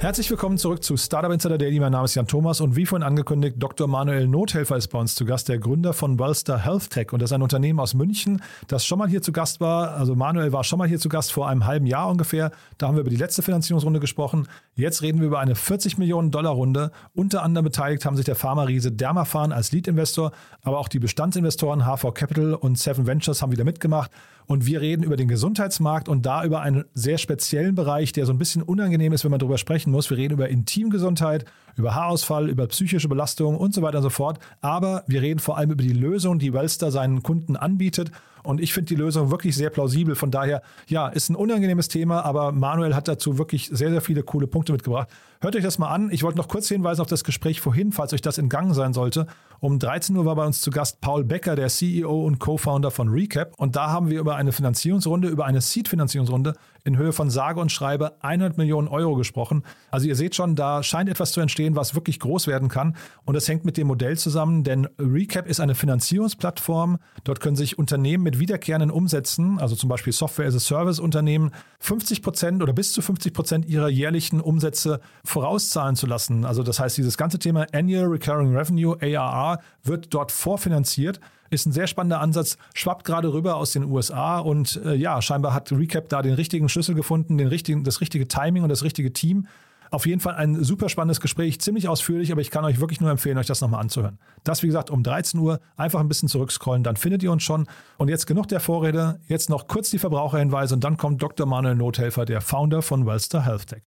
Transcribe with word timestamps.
Herzlich 0.00 0.30
willkommen 0.30 0.58
zurück 0.58 0.84
zu 0.84 0.96
Startup 0.96 1.32
Insider 1.32 1.58
Daily. 1.58 1.80
Mein 1.80 1.90
Name 1.90 2.04
ist 2.04 2.14
Jan 2.14 2.28
Thomas 2.28 2.60
und 2.60 2.76
wie 2.76 2.86
vorhin 2.86 3.02
angekündigt, 3.02 3.56
Dr. 3.58 3.88
Manuel 3.88 4.28
Nothelfer 4.28 4.76
ist 4.76 4.86
bei 4.88 4.98
uns 5.00 5.16
zu 5.16 5.24
Gast, 5.24 5.48
der 5.48 5.58
Gründer 5.58 5.92
von 5.92 6.20
Wellstar 6.20 6.56
Health 6.56 6.90
Tech. 6.90 7.12
Und 7.12 7.20
das 7.20 7.30
ist 7.30 7.34
ein 7.34 7.42
Unternehmen 7.42 7.80
aus 7.80 7.94
München, 7.94 8.40
das 8.68 8.86
schon 8.86 9.00
mal 9.00 9.08
hier 9.08 9.22
zu 9.22 9.32
Gast 9.32 9.60
war. 9.60 9.96
Also 9.96 10.14
Manuel 10.14 10.52
war 10.52 10.62
schon 10.62 10.78
mal 10.78 10.86
hier 10.86 11.00
zu 11.00 11.08
Gast 11.08 11.32
vor 11.32 11.48
einem 11.48 11.66
halben 11.66 11.84
Jahr 11.84 12.08
ungefähr. 12.08 12.52
Da 12.78 12.86
haben 12.86 12.94
wir 12.94 13.00
über 13.00 13.10
die 13.10 13.16
letzte 13.16 13.42
Finanzierungsrunde 13.42 13.98
gesprochen. 13.98 14.46
Jetzt 14.76 15.02
reden 15.02 15.18
wir 15.18 15.26
über 15.26 15.40
eine 15.40 15.56
40 15.56 15.98
Millionen 15.98 16.30
Dollar 16.30 16.52
Runde. 16.52 16.92
Unter 17.16 17.42
anderem 17.42 17.64
beteiligt 17.64 18.06
haben 18.06 18.14
sich 18.14 18.24
der 18.24 18.36
Pharma-Riese 18.36 18.92
Dermaphan 18.92 19.50
als 19.50 19.72
Lead-Investor, 19.72 20.30
aber 20.62 20.78
auch 20.78 20.86
die 20.86 21.00
Bestandsinvestoren 21.00 21.86
HV 21.86 22.14
Capital 22.14 22.54
und 22.54 22.78
Seven 22.78 23.08
Ventures 23.08 23.42
haben 23.42 23.50
wieder 23.50 23.64
mitgemacht. 23.64 24.12
Und 24.48 24.64
wir 24.64 24.80
reden 24.80 25.02
über 25.02 25.18
den 25.18 25.28
Gesundheitsmarkt 25.28 26.08
und 26.08 26.24
da 26.24 26.42
über 26.42 26.62
einen 26.62 26.86
sehr 26.94 27.18
speziellen 27.18 27.74
Bereich, 27.74 28.12
der 28.12 28.24
so 28.24 28.32
ein 28.32 28.38
bisschen 28.38 28.62
unangenehm 28.62 29.12
ist, 29.12 29.22
wenn 29.22 29.30
man 29.30 29.38
darüber 29.38 29.58
sprechen 29.58 29.92
muss. 29.92 30.08
Wir 30.08 30.16
reden 30.16 30.32
über 30.32 30.48
Intimgesundheit, 30.48 31.44
über 31.76 31.94
Haarausfall, 31.94 32.48
über 32.48 32.66
psychische 32.68 33.08
Belastung 33.08 33.58
und 33.58 33.74
so 33.74 33.82
weiter 33.82 33.98
und 33.98 34.04
so 34.04 34.10
fort. 34.10 34.38
Aber 34.62 35.04
wir 35.06 35.20
reden 35.20 35.38
vor 35.38 35.58
allem 35.58 35.72
über 35.72 35.82
die 35.82 35.92
Lösung, 35.92 36.38
die 36.38 36.54
Wellster 36.54 36.90
seinen 36.90 37.22
Kunden 37.22 37.56
anbietet. 37.56 38.10
Und 38.42 38.60
ich 38.60 38.72
finde 38.72 38.88
die 38.88 38.94
Lösung 38.94 39.30
wirklich 39.30 39.56
sehr 39.56 39.70
plausibel. 39.70 40.14
Von 40.14 40.30
daher, 40.30 40.62
ja, 40.86 41.08
ist 41.08 41.28
ein 41.28 41.36
unangenehmes 41.36 41.88
Thema, 41.88 42.24
aber 42.24 42.52
Manuel 42.52 42.94
hat 42.94 43.08
dazu 43.08 43.38
wirklich 43.38 43.70
sehr, 43.72 43.90
sehr 43.90 44.00
viele 44.00 44.22
coole 44.22 44.46
Punkte 44.46 44.72
mitgebracht. 44.72 45.08
Hört 45.40 45.54
euch 45.54 45.62
das 45.62 45.78
mal 45.78 45.88
an. 45.88 46.10
Ich 46.10 46.22
wollte 46.24 46.38
noch 46.38 46.48
kurz 46.48 46.68
hinweisen 46.68 47.00
auf 47.00 47.06
das 47.06 47.22
Gespräch 47.22 47.60
vorhin, 47.60 47.92
falls 47.92 48.12
euch 48.12 48.22
das 48.22 48.38
entgangen 48.38 48.74
sein 48.74 48.92
sollte. 48.92 49.26
Um 49.60 49.78
13 49.78 50.16
Uhr 50.16 50.24
war 50.24 50.36
bei 50.36 50.46
uns 50.46 50.60
zu 50.60 50.70
Gast 50.70 51.00
Paul 51.00 51.24
Becker, 51.24 51.56
der 51.56 51.68
CEO 51.68 52.24
und 52.24 52.38
Co-Founder 52.38 52.90
von 52.90 53.08
Recap. 53.08 53.54
Und 53.56 53.76
da 53.76 53.90
haben 53.90 54.10
wir 54.10 54.18
über 54.20 54.36
eine 54.36 54.52
Finanzierungsrunde, 54.52 55.28
über 55.28 55.46
eine 55.46 55.60
Seed-Finanzierungsrunde 55.60 56.54
in 56.84 56.96
Höhe 56.96 57.12
von 57.12 57.30
sage 57.30 57.60
und 57.60 57.72
schreibe 57.72 58.22
100 58.22 58.58
Millionen 58.58 58.88
Euro 58.88 59.14
gesprochen. 59.14 59.62
Also 59.90 60.06
ihr 60.06 60.16
seht 60.16 60.34
schon, 60.34 60.56
da 60.56 60.82
scheint 60.82 61.08
etwas 61.08 61.32
zu 61.32 61.40
entstehen, 61.40 61.76
was 61.76 61.94
wirklich 61.94 62.20
groß 62.20 62.46
werden 62.46 62.68
kann. 62.68 62.96
Und 63.24 63.34
das 63.34 63.48
hängt 63.48 63.64
mit 63.64 63.76
dem 63.76 63.86
Modell 63.86 64.16
zusammen, 64.16 64.64
denn 64.64 64.88
Recap 64.98 65.46
ist 65.46 65.60
eine 65.60 65.74
Finanzierungsplattform. 65.74 66.98
Dort 67.24 67.40
können 67.40 67.56
sich 67.56 67.78
Unternehmen 67.78 68.24
mit 68.24 68.38
wiederkehrenden 68.38 68.90
Umsätzen, 68.90 69.58
also 69.58 69.76
zum 69.76 69.88
Beispiel 69.88 70.12
Software-as-a-Service-Unternehmen, 70.12 71.50
50 71.80 72.22
Prozent 72.22 72.62
oder 72.62 72.72
bis 72.72 72.92
zu 72.92 73.02
50 73.02 73.32
Prozent 73.32 73.66
ihrer 73.66 73.88
jährlichen 73.88 74.40
Umsätze 74.40 75.00
vorauszahlen 75.24 75.96
zu 75.96 76.06
lassen. 76.06 76.44
Also 76.44 76.62
das 76.62 76.80
heißt, 76.80 76.96
dieses 76.96 77.16
ganze 77.16 77.38
Thema 77.38 77.66
Annual 77.72 78.06
Recurring 78.06 78.56
Revenue, 78.56 78.96
ARR, 79.00 79.60
wird 79.82 80.14
dort 80.14 80.32
vorfinanziert. 80.32 81.20
Ist 81.50 81.66
ein 81.66 81.72
sehr 81.72 81.86
spannender 81.86 82.20
Ansatz, 82.20 82.58
schwappt 82.74 83.04
gerade 83.04 83.32
rüber 83.32 83.56
aus 83.56 83.72
den 83.72 83.84
USA 83.84 84.38
und 84.38 84.80
äh, 84.84 84.94
ja, 84.94 85.20
scheinbar 85.22 85.54
hat 85.54 85.72
Recap 85.72 86.08
da 86.08 86.22
den 86.22 86.34
richtigen 86.34 86.68
Schlüssel 86.68 86.94
gefunden, 86.94 87.38
den 87.38 87.48
richtigen, 87.48 87.84
das 87.84 88.00
richtige 88.00 88.28
Timing 88.28 88.62
und 88.62 88.68
das 88.68 88.82
richtige 88.82 89.12
Team. 89.12 89.46
Auf 89.90 90.06
jeden 90.06 90.20
Fall 90.20 90.34
ein 90.34 90.62
super 90.62 90.88
spannendes 90.88 91.20
Gespräch, 91.20 91.60
ziemlich 91.60 91.88
ausführlich, 91.88 92.30
aber 92.30 92.42
ich 92.42 92.50
kann 92.50 92.64
euch 92.64 92.78
wirklich 92.80 93.00
nur 93.00 93.10
empfehlen, 93.10 93.38
euch 93.38 93.46
das 93.46 93.60
nochmal 93.60 93.80
anzuhören. 93.80 94.18
Das, 94.44 94.62
wie 94.62 94.66
gesagt, 94.66 94.90
um 94.90 95.02
13 95.02 95.40
Uhr 95.40 95.60
einfach 95.76 96.00
ein 96.00 96.08
bisschen 96.08 96.28
zurückscrollen, 96.28 96.82
dann 96.82 96.96
findet 96.96 97.22
ihr 97.22 97.32
uns 97.32 97.42
schon. 97.42 97.66
Und 97.96 98.08
jetzt 98.08 98.26
genug 98.26 98.48
der 98.48 98.60
Vorrede, 98.60 99.20
jetzt 99.28 99.48
noch 99.48 99.66
kurz 99.66 99.90
die 99.90 99.98
Verbraucherhinweise 99.98 100.74
und 100.74 100.84
dann 100.84 100.98
kommt 100.98 101.22
Dr. 101.22 101.46
Manuel 101.46 101.76
Nothelfer, 101.76 102.26
der 102.26 102.42
Founder 102.42 102.82
von 102.82 103.06
Wellstar 103.06 103.44
Health 103.44 103.68
Tech. 103.68 103.82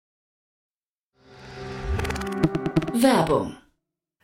Werbung. 2.93 3.55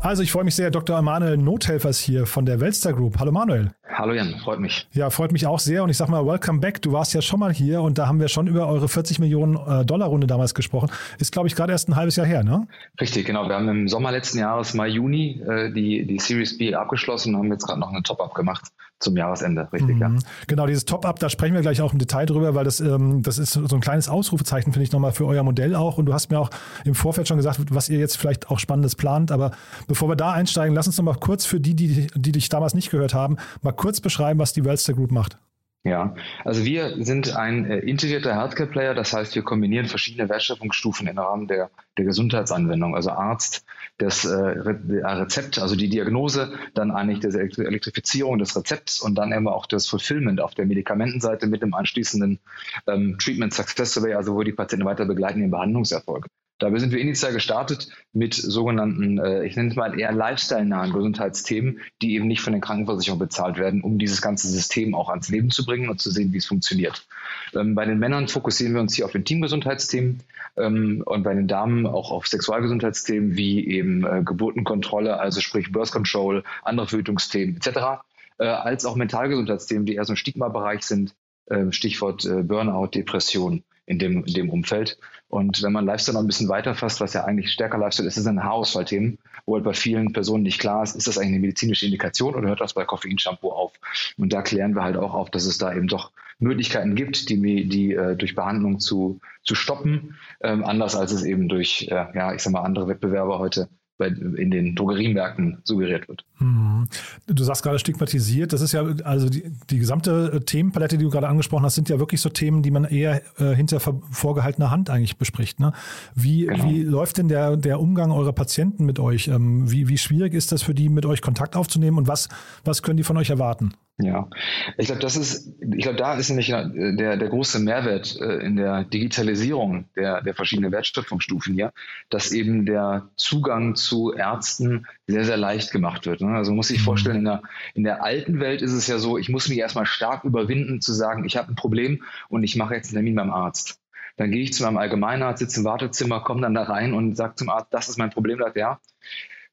Also 0.00 0.22
ich 0.22 0.30
freue 0.30 0.44
mich 0.44 0.54
sehr, 0.54 0.70
Dr. 0.70 1.00
Manuel 1.02 1.36
Nothelfers 1.36 1.98
hier 1.98 2.26
von 2.26 2.46
der 2.46 2.60
Wellstar 2.60 2.92
Group. 2.92 3.18
Hallo 3.18 3.32
Manuel. 3.32 3.72
Hallo 3.88 4.12
Jan, 4.12 4.38
freut 4.44 4.60
mich. 4.60 4.86
Ja, 4.92 5.10
freut 5.10 5.32
mich 5.32 5.46
auch 5.46 5.58
sehr 5.58 5.82
und 5.82 5.90
ich 5.90 5.96
sag 5.96 6.08
mal, 6.08 6.24
welcome 6.24 6.60
back. 6.60 6.82
Du 6.82 6.92
warst 6.92 7.14
ja 7.14 7.22
schon 7.22 7.40
mal 7.40 7.52
hier 7.52 7.80
und 7.80 7.98
da 7.98 8.06
haben 8.06 8.20
wir 8.20 8.28
schon 8.28 8.46
über 8.46 8.68
eure 8.68 8.88
40 8.88 9.18
Millionen 9.18 9.56
äh, 9.56 9.84
Dollar 9.84 10.08
Runde 10.08 10.26
damals 10.26 10.54
gesprochen. 10.54 10.90
Ist, 11.18 11.32
glaube 11.32 11.48
ich, 11.48 11.56
gerade 11.56 11.72
erst 11.72 11.88
ein 11.88 11.96
halbes 11.96 12.16
Jahr 12.16 12.26
her, 12.26 12.44
ne? 12.44 12.68
Richtig, 13.00 13.26
genau. 13.26 13.48
Wir 13.48 13.56
haben 13.56 13.68
im 13.68 13.88
Sommer 13.88 14.12
letzten 14.12 14.38
Jahres, 14.38 14.74
Mai, 14.74 14.88
Juni, 14.88 15.40
äh, 15.40 15.72
die, 15.72 16.06
die 16.06 16.18
Series 16.18 16.58
B 16.58 16.74
abgeschlossen 16.74 17.34
und 17.34 17.42
haben 17.42 17.52
jetzt 17.52 17.66
gerade 17.66 17.80
noch 17.80 17.90
eine 17.90 18.02
Top-Up 18.02 18.34
gemacht 18.34 18.70
zum 18.98 19.16
Jahresende, 19.16 19.68
richtig, 19.72 19.96
mhm. 19.96 20.00
ja. 20.00 20.10
Genau, 20.46 20.66
dieses 20.66 20.86
Top-Up, 20.86 21.18
da 21.18 21.28
sprechen 21.28 21.54
wir 21.54 21.60
gleich 21.60 21.82
auch 21.82 21.92
im 21.92 21.98
Detail 21.98 22.24
drüber, 22.24 22.54
weil 22.54 22.64
das, 22.64 22.80
ähm, 22.80 23.22
das 23.22 23.38
ist 23.38 23.52
so 23.52 23.74
ein 23.74 23.80
kleines 23.80 24.08
Ausrufezeichen, 24.08 24.72
finde 24.72 24.84
ich, 24.84 24.92
nochmal 24.92 25.12
für 25.12 25.26
euer 25.26 25.42
Modell 25.42 25.74
auch. 25.74 25.98
Und 25.98 26.06
du 26.06 26.14
hast 26.14 26.30
mir 26.30 26.38
auch 26.38 26.50
im 26.84 26.94
Vorfeld 26.94 27.28
schon 27.28 27.36
gesagt, 27.36 27.60
was 27.70 27.88
ihr 27.90 27.98
jetzt 27.98 28.16
vielleicht 28.16 28.50
auch 28.50 28.58
Spannendes 28.58 28.96
plant. 28.96 29.30
Aber 29.32 29.50
bevor 29.86 30.08
wir 30.08 30.16
da 30.16 30.32
einsteigen, 30.32 30.74
lass 30.74 30.86
uns 30.86 30.96
nochmal 30.96 31.16
kurz 31.20 31.44
für 31.44 31.60
die, 31.60 31.76
die, 31.76 32.06
die 32.14 32.32
dich 32.32 32.48
damals 32.48 32.74
nicht 32.74 32.90
gehört 32.90 33.12
haben, 33.12 33.36
mal 33.60 33.72
kurz 33.72 34.00
beschreiben, 34.00 34.40
was 34.40 34.54
die 34.54 34.64
Wellster 34.64 34.94
Group 34.94 35.12
macht. 35.12 35.38
Ja, 35.84 36.16
also 36.44 36.64
wir 36.64 37.04
sind 37.04 37.36
ein 37.36 37.64
äh, 37.70 37.78
integrierter 37.78 38.34
Healthcare-Player, 38.34 38.92
das 38.92 39.12
heißt, 39.12 39.36
wir 39.36 39.42
kombinieren 39.42 39.86
verschiedene 39.86 40.28
Wertschöpfungsstufen 40.28 41.06
im 41.06 41.16
Rahmen 41.16 41.46
der, 41.46 41.70
der 41.96 42.04
Gesundheitsanwendung, 42.04 42.96
also 42.96 43.10
Arzt, 43.10 43.64
das 43.98 44.24
äh, 44.24 44.34
Rezept, 44.34 45.60
also 45.60 45.76
die 45.76 45.88
Diagnose, 45.88 46.58
dann 46.74 46.90
eigentlich 46.90 47.20
die 47.20 47.62
Elektrifizierung 47.62 48.38
des 48.38 48.56
Rezepts 48.56 49.00
und 49.00 49.14
dann 49.14 49.30
immer 49.30 49.54
auch 49.54 49.66
das 49.66 49.86
Fulfillment 49.86 50.40
auf 50.40 50.56
der 50.56 50.66
Medikamentenseite 50.66 51.46
mit 51.46 51.62
dem 51.62 51.72
anschließenden 51.72 52.40
ähm, 52.88 53.16
Treatment 53.20 53.54
Success 53.54 53.94
Survey, 53.94 54.14
also 54.14 54.34
wo 54.34 54.42
die 54.42 54.52
Patienten 54.52 54.86
weiter 54.86 55.04
begleiten 55.04 55.40
den 55.40 55.52
Behandlungserfolg. 55.52 56.26
Dabei 56.58 56.78
sind 56.78 56.92
wir 56.92 57.00
initial 57.00 57.34
gestartet 57.34 57.88
mit 58.14 58.32
sogenannten, 58.32 59.18
äh, 59.18 59.44
ich 59.44 59.56
nenne 59.56 59.68
es 59.68 59.76
mal 59.76 59.98
eher 59.98 60.12
lifestyle-nahen 60.12 60.92
Gesundheitsthemen, 60.92 61.80
die 62.00 62.14
eben 62.14 62.26
nicht 62.26 62.40
von 62.40 62.54
den 62.54 62.62
Krankenversicherungen 62.62 63.26
bezahlt 63.26 63.58
werden, 63.58 63.82
um 63.82 63.98
dieses 63.98 64.22
ganze 64.22 64.48
System 64.48 64.94
auch 64.94 65.10
ans 65.10 65.28
Leben 65.28 65.50
zu 65.50 65.66
bringen 65.66 65.90
und 65.90 66.00
zu 66.00 66.10
sehen, 66.10 66.32
wie 66.32 66.38
es 66.38 66.46
funktioniert. 66.46 67.06
Ähm, 67.54 67.74
bei 67.74 67.84
den 67.84 67.98
Männern 67.98 68.28
fokussieren 68.28 68.72
wir 68.72 68.80
uns 68.80 68.94
hier 68.94 69.04
auf 69.04 69.12
den 69.12 69.26
Teamgesundheitsthemen 69.26 70.22
ähm, 70.56 71.02
und 71.04 71.24
bei 71.24 71.34
den 71.34 71.46
Damen 71.46 71.86
auch 71.86 72.10
auf 72.10 72.26
Sexualgesundheitsthemen 72.26 73.36
wie 73.36 73.68
eben 73.68 74.06
äh, 74.06 74.22
Geburtenkontrolle, 74.24 75.20
also 75.20 75.42
sprich 75.42 75.72
Birth 75.72 75.92
Control, 75.92 76.42
andere 76.62 76.86
Verhütungsthemen 76.86 77.56
etc., 77.56 78.02
äh, 78.38 78.46
als 78.46 78.86
auch 78.86 78.96
Mentalgesundheitsthemen, 78.96 79.84
die 79.84 79.96
eher 79.96 80.04
so 80.06 80.14
im 80.14 80.16
Stigma-Bereich 80.16 80.82
sind, 80.84 81.14
äh, 81.46 81.70
Stichwort 81.70 82.26
Burnout, 82.46 82.88
Depression 82.88 83.62
in 83.86 83.98
dem, 83.98 84.24
in 84.24 84.34
dem 84.34 84.50
Umfeld. 84.50 84.98
Und 85.28 85.62
wenn 85.62 85.72
man 85.72 85.86
Lifestyle 85.86 86.14
noch 86.14 86.22
ein 86.22 86.26
bisschen 86.26 86.48
weiterfasst, 86.48 87.00
was 87.00 87.12
ja 87.12 87.24
eigentlich 87.24 87.52
stärker 87.52 87.78
Lifestyle 87.78 88.08
ist, 88.08 88.16
ist 88.16 88.26
ein 88.26 88.42
Haarausfallthemen, 88.42 89.18
wo 89.44 89.54
halt 89.54 89.64
bei 89.64 89.72
vielen 89.72 90.12
Personen 90.12 90.42
nicht 90.42 90.60
klar 90.60 90.82
ist, 90.82 90.94
ist 90.94 91.06
das 91.06 91.18
eigentlich 91.18 91.32
eine 91.32 91.40
medizinische 91.40 91.86
Indikation 91.86 92.34
oder 92.34 92.48
hört 92.48 92.60
das 92.60 92.74
bei 92.74 92.84
Koffeinshampoo 92.84 93.50
auf? 93.50 93.72
Und 94.18 94.32
da 94.32 94.42
klären 94.42 94.74
wir 94.74 94.82
halt 94.82 94.96
auch 94.96 95.14
auf, 95.14 95.30
dass 95.30 95.46
es 95.46 95.58
da 95.58 95.72
eben 95.74 95.88
doch 95.88 96.12
Möglichkeiten 96.38 96.94
gibt, 96.94 97.28
die, 97.30 97.68
die 97.68 97.92
äh, 97.94 98.16
durch 98.16 98.34
Behandlung 98.34 98.78
zu, 98.78 99.20
zu 99.42 99.54
stoppen, 99.54 100.16
ähm, 100.42 100.64
anders 100.64 100.94
als 100.94 101.12
es 101.12 101.24
eben 101.24 101.48
durch, 101.48 101.88
äh, 101.90 102.06
ja, 102.14 102.34
ich 102.34 102.42
sag 102.42 102.52
mal, 102.52 102.60
andere 102.60 102.88
Wettbewerber 102.88 103.38
heute 103.38 103.68
in 103.98 104.50
den 104.50 104.74
Drogeriemärkten 104.74 105.58
suggeriert 105.64 106.08
wird. 106.08 106.24
Mhm. 106.38 106.86
Du 107.26 107.42
sagst 107.42 107.62
gerade 107.62 107.78
stigmatisiert. 107.78 108.52
Das 108.52 108.60
ist 108.60 108.72
ja, 108.72 108.84
also 109.04 109.28
die, 109.28 109.44
die 109.70 109.78
gesamte 109.78 110.40
Themenpalette, 110.44 110.98
die 110.98 111.04
du 111.04 111.10
gerade 111.10 111.28
angesprochen 111.28 111.64
hast, 111.64 111.76
sind 111.76 111.88
ja 111.88 111.98
wirklich 111.98 112.20
so 112.20 112.28
Themen, 112.28 112.62
die 112.62 112.70
man 112.70 112.84
eher 112.84 113.22
äh, 113.38 113.54
hinter 113.54 113.80
vorgehaltener 113.80 114.70
Hand 114.70 114.90
eigentlich 114.90 115.16
bespricht. 115.16 115.60
Ne? 115.60 115.72
Wie, 116.14 116.46
genau. 116.46 116.64
wie 116.64 116.82
läuft 116.82 117.18
denn 117.18 117.28
der, 117.28 117.56
der 117.56 117.80
Umgang 117.80 118.10
eurer 118.10 118.32
Patienten 118.32 118.84
mit 118.84 118.98
euch? 118.98 119.28
Ähm, 119.28 119.70
wie, 119.70 119.88
wie 119.88 119.98
schwierig 119.98 120.34
ist 120.34 120.52
das 120.52 120.62
für 120.62 120.74
die, 120.74 120.88
mit 120.88 121.06
euch 121.06 121.22
Kontakt 121.22 121.56
aufzunehmen 121.56 121.96
und 121.96 122.08
was, 122.08 122.28
was 122.64 122.82
können 122.82 122.98
die 122.98 123.04
von 123.04 123.16
euch 123.16 123.30
erwarten? 123.30 123.72
Ja, 123.98 124.28
ich 124.76 124.86
glaube, 124.86 125.00
das 125.00 125.16
ist, 125.16 125.54
ich 125.58 125.82
glaube, 125.82 125.96
da 125.96 126.14
ist 126.18 126.28
nämlich 126.28 126.48
der, 126.48 127.16
der 127.16 127.28
große 127.28 127.58
Mehrwert 127.60 128.20
äh, 128.20 128.44
in 128.44 128.56
der 128.56 128.84
Digitalisierung 128.84 129.88
der, 129.96 130.20
der 130.20 130.34
verschiedenen 130.34 130.70
Wertschöpfungsstufen 130.70 131.54
hier, 131.54 131.72
dass 132.10 132.30
eben 132.30 132.66
der 132.66 133.08
Zugang 133.16 133.74
zu 133.74 134.12
Ärzten 134.12 134.86
sehr, 135.06 135.24
sehr 135.24 135.38
leicht 135.38 135.72
gemacht 135.72 136.04
wird. 136.04 136.20
Ne? 136.20 136.36
Also 136.36 136.50
man 136.50 136.56
muss 136.56 136.68
sich 136.68 136.82
vorstellen, 136.82 137.16
in 137.16 137.24
der, 137.24 137.42
in 137.72 137.84
der 137.84 138.04
alten 138.04 138.38
Welt 138.38 138.60
ist 138.60 138.74
es 138.74 138.86
ja 138.86 138.98
so, 138.98 139.16
ich 139.16 139.30
muss 139.30 139.48
mich 139.48 139.56
erstmal 139.56 139.86
stark 139.86 140.24
überwinden, 140.24 140.82
zu 140.82 140.92
sagen, 140.92 141.24
ich 141.24 141.38
habe 141.38 141.50
ein 141.50 141.56
Problem 141.56 142.02
und 142.28 142.44
ich 142.44 142.54
mache 142.54 142.74
jetzt 142.74 142.88
einen 142.88 142.96
Termin 142.96 143.14
beim 143.14 143.30
Arzt. 143.30 143.80
Dann 144.18 144.30
gehe 144.30 144.42
ich 144.42 144.52
zu 144.52 144.62
meinem 144.62 144.76
Allgemeinarzt, 144.76 145.38
sitze 145.38 145.60
im 145.60 145.64
Wartezimmer, 145.64 146.20
komme 146.20 146.42
dann 146.42 146.54
da 146.54 146.64
rein 146.64 146.92
und 146.92 147.16
sage 147.16 147.36
zum 147.36 147.48
Arzt, 147.48 147.72
das 147.72 147.88
ist 147.88 147.96
mein 147.96 148.10
Problem. 148.10 148.38
Sagt, 148.38 148.58
ja, 148.58 148.78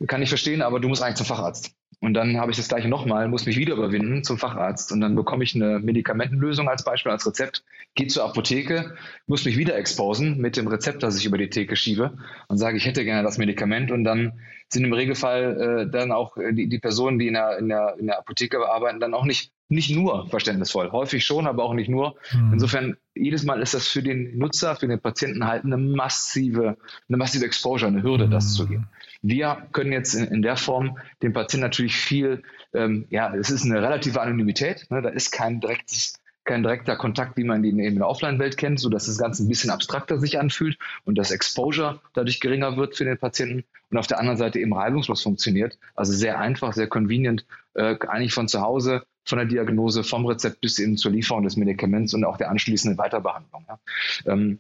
kann 0.07 0.22
ich 0.22 0.30
verstehen, 0.30 0.62
aber 0.62 0.81
du 0.81 0.90
musst 0.90 1.01
eigentlich 1.01 1.16
zum 1.16 1.28
Facharzt. 1.28 1.74
Und 2.03 2.15
dann 2.15 2.38
habe 2.38 2.51
ich 2.51 2.57
das 2.57 2.67
gleiche 2.67 2.89
nochmal, 2.89 3.29
muss 3.29 3.45
mich 3.45 3.55
wieder 3.55 3.75
überwinden 3.75 4.25
zum 4.25 4.38
Facharzt. 4.38 4.91
Und 4.91 5.00
dann 5.00 5.15
bekomme 5.15 5.45
ich 5.45 5.55
eine 5.55 5.79
Medikamentenlösung 5.79 6.67
als 6.67 6.83
Beispiel, 6.83 7.13
als 7.13 7.25
Rezept, 7.25 7.63
gehe 7.95 8.07
zur 8.07 8.25
Apotheke, 8.25 8.95
muss 9.25 9.45
mich 9.45 9.55
wieder 9.55 9.77
exposen 9.77 10.38
mit 10.38 10.57
dem 10.57 10.67
Rezept, 10.67 11.01
das 11.01 11.17
ich 11.17 11.25
über 11.25 11.38
die 11.38 11.50
Theke 11.50 11.77
schiebe 11.77 12.17
und 12.50 12.57
sage, 12.57 12.75
ich 12.75 12.85
hätte 12.85 13.05
gerne 13.05 13.23
das 13.23 13.38
Medikament. 13.38 13.89
Und 13.89 14.03
dann 14.03 14.33
sind 14.67 14.83
im 14.83 14.91
Regelfall 14.91 15.85
äh, 15.88 15.89
dann 15.89 16.11
auch 16.11 16.35
die, 16.35 16.67
die 16.67 16.79
Personen, 16.79 17.19
die 17.19 17.27
in 17.27 17.35
der, 17.35 17.57
in, 17.57 17.69
der, 17.69 17.95
in 17.97 18.07
der 18.07 18.19
Apotheke 18.19 18.67
arbeiten, 18.67 18.99
dann 18.99 19.13
auch 19.13 19.23
nicht 19.23 19.53
nicht 19.69 19.95
nur 19.95 20.27
verständnisvoll, 20.29 20.91
häufig 20.91 21.25
schon, 21.25 21.47
aber 21.47 21.63
auch 21.63 21.73
nicht 21.73 21.89
nur. 21.89 22.15
Mhm. 22.31 22.53
Insofern, 22.53 22.97
jedes 23.15 23.44
Mal 23.44 23.61
ist 23.61 23.73
das 23.73 23.88
für 23.88 24.03
den 24.03 24.38
Nutzer, 24.38 24.75
für 24.75 24.88
den 24.88 24.99
Patienten 24.99 25.47
halt 25.47 25.63
eine 25.63 25.77
massive, 25.77 26.77
eine 27.07 27.17
massive 27.17 27.45
Exposure, 27.45 27.89
eine 27.89 28.03
Hürde, 28.03 28.27
mhm. 28.27 28.31
das 28.31 28.53
zu 28.53 28.67
gehen. 28.67 28.88
Wir 29.23 29.67
können 29.71 29.91
jetzt 29.91 30.13
in, 30.13 30.25
in, 30.25 30.41
der 30.41 30.57
Form 30.57 30.99
dem 31.23 31.33
Patienten 31.33 31.63
natürlich 31.63 31.95
viel, 31.95 32.43
ähm, 32.73 33.07
ja, 33.09 33.33
es 33.33 33.49
ist 33.49 33.65
eine 33.65 33.81
relative 33.81 34.21
Anonymität, 34.21 34.85
ne? 34.91 35.01
da 35.01 35.09
ist 35.09 35.31
kein 35.31 35.59
direktes 35.59 36.19
kein 36.45 36.61
direkter 36.61 36.97
Kontakt, 36.97 37.37
wie 37.37 37.45
man 37.45 37.63
ihn 37.63 37.79
in 37.79 37.95
der 37.95 38.07
Offline-Welt 38.07 38.57
kennt, 38.57 38.79
sodass 38.79 39.05
das 39.05 39.17
Ganze 39.17 39.43
ein 39.43 39.47
bisschen 39.47 39.69
abstrakter 39.69 40.19
sich 40.19 40.39
anfühlt 40.39 40.77
und 41.05 41.17
das 41.17 41.31
Exposure 41.31 42.01
dadurch 42.13 42.41
geringer 42.41 42.75
wird 42.75 42.97
für 42.97 43.05
den 43.05 43.17
Patienten 43.17 43.63
und 43.89 43.97
auf 43.97 44.07
der 44.07 44.19
anderen 44.19 44.37
Seite 44.37 44.59
eben 44.59 44.73
reibungslos 44.73 45.21
funktioniert. 45.21 45.77
Also 45.95 46.11
sehr 46.11 46.39
einfach, 46.39 46.73
sehr 46.73 46.87
convenient, 46.87 47.45
äh, 47.75 47.95
eigentlich 48.07 48.33
von 48.33 48.47
zu 48.47 48.61
Hause 48.61 49.03
von 49.25 49.37
der 49.37 49.47
Diagnose, 49.47 50.03
vom 50.03 50.25
Rezept 50.25 50.59
bis 50.59 50.75
hin 50.75 50.97
zur 50.97 51.11
Lieferung 51.11 51.43
des 51.43 51.55
Medikaments 51.55 52.13
und 52.13 52.25
auch 52.25 52.37
der 52.37 52.49
anschließenden 52.49 52.97
Weiterbehandlung. 52.97 53.65
Ja. 53.67 53.79
Ähm, 54.25 54.59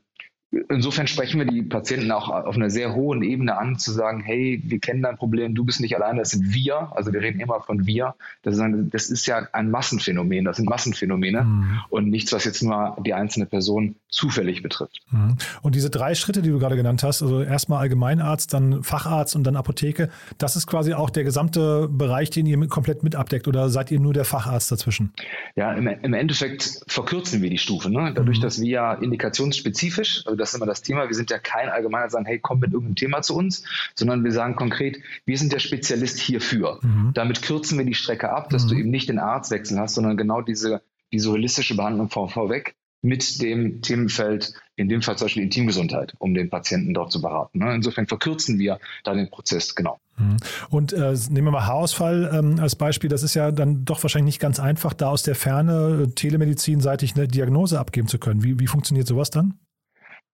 insofern 0.69 1.07
sprechen 1.07 1.39
wir 1.39 1.45
die 1.45 1.63
Patienten 1.63 2.11
auch 2.11 2.29
auf 2.29 2.55
einer 2.55 2.69
sehr 2.69 2.93
hohen 2.93 3.23
Ebene 3.23 3.57
an, 3.57 3.77
zu 3.77 3.91
sagen, 3.91 4.21
hey, 4.21 4.61
wir 4.65 4.79
kennen 4.79 5.01
dein 5.01 5.17
Problem, 5.17 5.55
du 5.55 5.63
bist 5.63 5.81
nicht 5.81 5.95
alleine, 5.95 6.19
das 6.19 6.31
sind 6.31 6.53
wir. 6.53 6.91
Also 6.95 7.13
wir 7.13 7.21
reden 7.21 7.39
immer 7.39 7.61
von 7.61 7.85
wir. 7.85 8.15
Das 8.43 8.55
ist, 8.55 8.61
ein, 8.61 8.89
das 8.89 9.09
ist 9.09 9.25
ja 9.25 9.47
ein 9.53 9.71
Massenphänomen, 9.71 10.45
das 10.45 10.57
sind 10.57 10.69
Massenphänomene 10.69 11.43
mhm. 11.43 11.79
und 11.89 12.09
nichts, 12.09 12.31
was 12.33 12.45
jetzt 12.45 12.61
nur 12.61 12.97
die 13.05 13.13
einzelne 13.13 13.45
Person 13.45 13.95
zufällig 14.09 14.61
betrifft. 14.61 15.01
Mhm. 15.11 15.37
Und 15.61 15.75
diese 15.75 15.89
drei 15.89 16.15
Schritte, 16.15 16.41
die 16.41 16.49
du 16.49 16.59
gerade 16.59 16.75
genannt 16.75 17.03
hast, 17.03 17.21
also 17.21 17.41
erstmal 17.41 17.79
Allgemeinarzt, 17.79 18.53
dann 18.53 18.83
Facharzt 18.83 19.35
und 19.35 19.43
dann 19.43 19.55
Apotheke, 19.55 20.09
das 20.37 20.55
ist 20.55 20.67
quasi 20.67 20.93
auch 20.93 21.09
der 21.09 21.23
gesamte 21.23 21.87
Bereich, 21.89 22.29
den 22.29 22.45
ihr 22.45 22.63
komplett 22.67 23.03
mit 23.03 23.15
abdeckt 23.15 23.47
oder 23.47 23.69
seid 23.69 23.91
ihr 23.91 23.99
nur 23.99 24.13
der 24.13 24.25
Facharzt 24.25 24.71
dazwischen? 24.71 25.13
Ja, 25.55 25.73
im, 25.73 25.87
im 25.87 26.13
Endeffekt 26.13 26.83
verkürzen 26.87 27.41
wir 27.41 27.49
die 27.49 27.57
Stufe. 27.57 27.89
Ne? 27.89 28.13
Dadurch, 28.15 28.37
mhm. 28.37 28.43
dass 28.43 28.61
wir 28.61 28.69
ja 28.69 28.93
indikationsspezifisch, 28.93 30.23
also 30.25 30.37
das 30.43 30.51
ist 30.51 30.57
immer 30.57 30.65
das 30.65 30.81
Thema. 30.81 31.07
Wir 31.07 31.15
sind 31.15 31.31
ja 31.31 31.39
kein 31.39 31.69
allgemeiner 31.69 32.09
sagen, 32.09 32.25
hey, 32.25 32.39
komm 32.39 32.59
mit 32.59 32.73
irgendeinem 32.73 32.95
Thema 32.95 33.21
zu 33.21 33.35
uns, 33.35 33.63
sondern 33.95 34.23
wir 34.23 34.31
sagen 34.31 34.55
konkret, 34.55 34.99
wir 35.25 35.37
sind 35.37 35.53
der 35.53 35.59
Spezialist 35.59 36.19
hierfür. 36.19 36.79
Mhm. 36.81 37.11
Damit 37.13 37.41
kürzen 37.41 37.77
wir 37.77 37.85
die 37.85 37.93
Strecke 37.93 38.29
ab, 38.29 38.49
dass 38.49 38.65
mhm. 38.65 38.69
du 38.69 38.75
eben 38.75 38.89
nicht 38.89 39.09
den 39.09 39.19
Arztwechsel 39.19 39.79
hast, 39.79 39.95
sondern 39.95 40.17
genau 40.17 40.41
diese, 40.41 40.81
diese 41.11 41.31
holistische 41.31 41.75
Behandlung 41.75 42.09
vor, 42.09 42.29
vorweg 42.29 42.75
mit 43.03 43.41
dem 43.41 43.81
Themenfeld, 43.81 44.53
in 44.77 44.87
dem 44.87 45.01
Fall 45.01 45.17
zum 45.17 45.25
Beispiel 45.25 45.43
Intimgesundheit, 45.43 46.13
um 46.19 46.33
den 46.33 46.49
Patienten 46.49 46.93
dort 46.93 47.11
zu 47.11 47.21
beraten. 47.21 47.59
Ne? 47.59 47.75
Insofern 47.75 48.07
verkürzen 48.07 48.59
wir 48.59 48.79
da 49.03 49.13
den 49.13 49.29
Prozess, 49.29 49.75
genau. 49.75 49.99
Mhm. 50.17 50.37
Und 50.69 50.93
äh, 50.93 51.13
nehmen 51.29 51.47
wir 51.47 51.51
mal 51.51 51.67
Haarausfall 51.67 52.31
ähm, 52.33 52.59
als 52.59 52.75
Beispiel. 52.75 53.09
Das 53.09 53.21
ist 53.21 53.33
ja 53.33 53.51
dann 53.51 53.83
doch 53.83 54.01
wahrscheinlich 54.03 54.35
nicht 54.35 54.39
ganz 54.39 54.59
einfach, 54.59 54.93
da 54.93 55.09
aus 55.09 55.23
der 55.23 55.35
Ferne 55.35 56.03
äh, 56.03 56.11
telemedizinseitig 56.11 57.15
eine 57.15 57.27
Diagnose 57.27 57.77
abgeben 57.77 58.07
zu 58.07 58.19
können. 58.19 58.41
Wie, 58.41 58.59
wie 58.59 58.67
funktioniert 58.67 59.05
sowas 59.05 59.29
dann? 59.29 59.59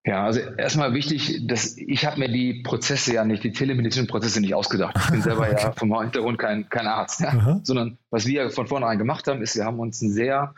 Ja, 0.09 0.23
also 0.23 0.39
erstmal 0.39 0.95
wichtig, 0.95 1.45
dass 1.45 1.77
ich 1.77 2.03
habe 2.03 2.19
mir 2.19 2.29
die 2.29 2.63
Prozesse 2.63 3.13
ja 3.13 3.23
nicht, 3.23 3.44
die 3.44 3.51
telemedizinischen 3.51 4.09
Prozesse 4.09 4.41
nicht 4.41 4.56
ausgedacht. 4.56 4.97
Ich 4.97 5.11
bin 5.11 5.21
selber 5.21 5.41
okay. 5.41 5.56
ja 5.61 5.71
vom 5.71 5.95
Hintergrund 6.01 6.39
kein, 6.39 6.67
kein 6.67 6.88
Arzt, 6.88 7.19
ja. 7.19 7.59
sondern 7.61 8.00
was 8.09 8.25
wir 8.25 8.50
von 8.50 8.65
vornherein 8.65 8.97
gemacht 8.97 9.27
haben, 9.27 9.44
ist, 9.44 9.56
wir 9.56 9.65
haben 9.65 9.79
uns 9.79 10.01
ein 10.01 10.11
sehr 10.11 10.56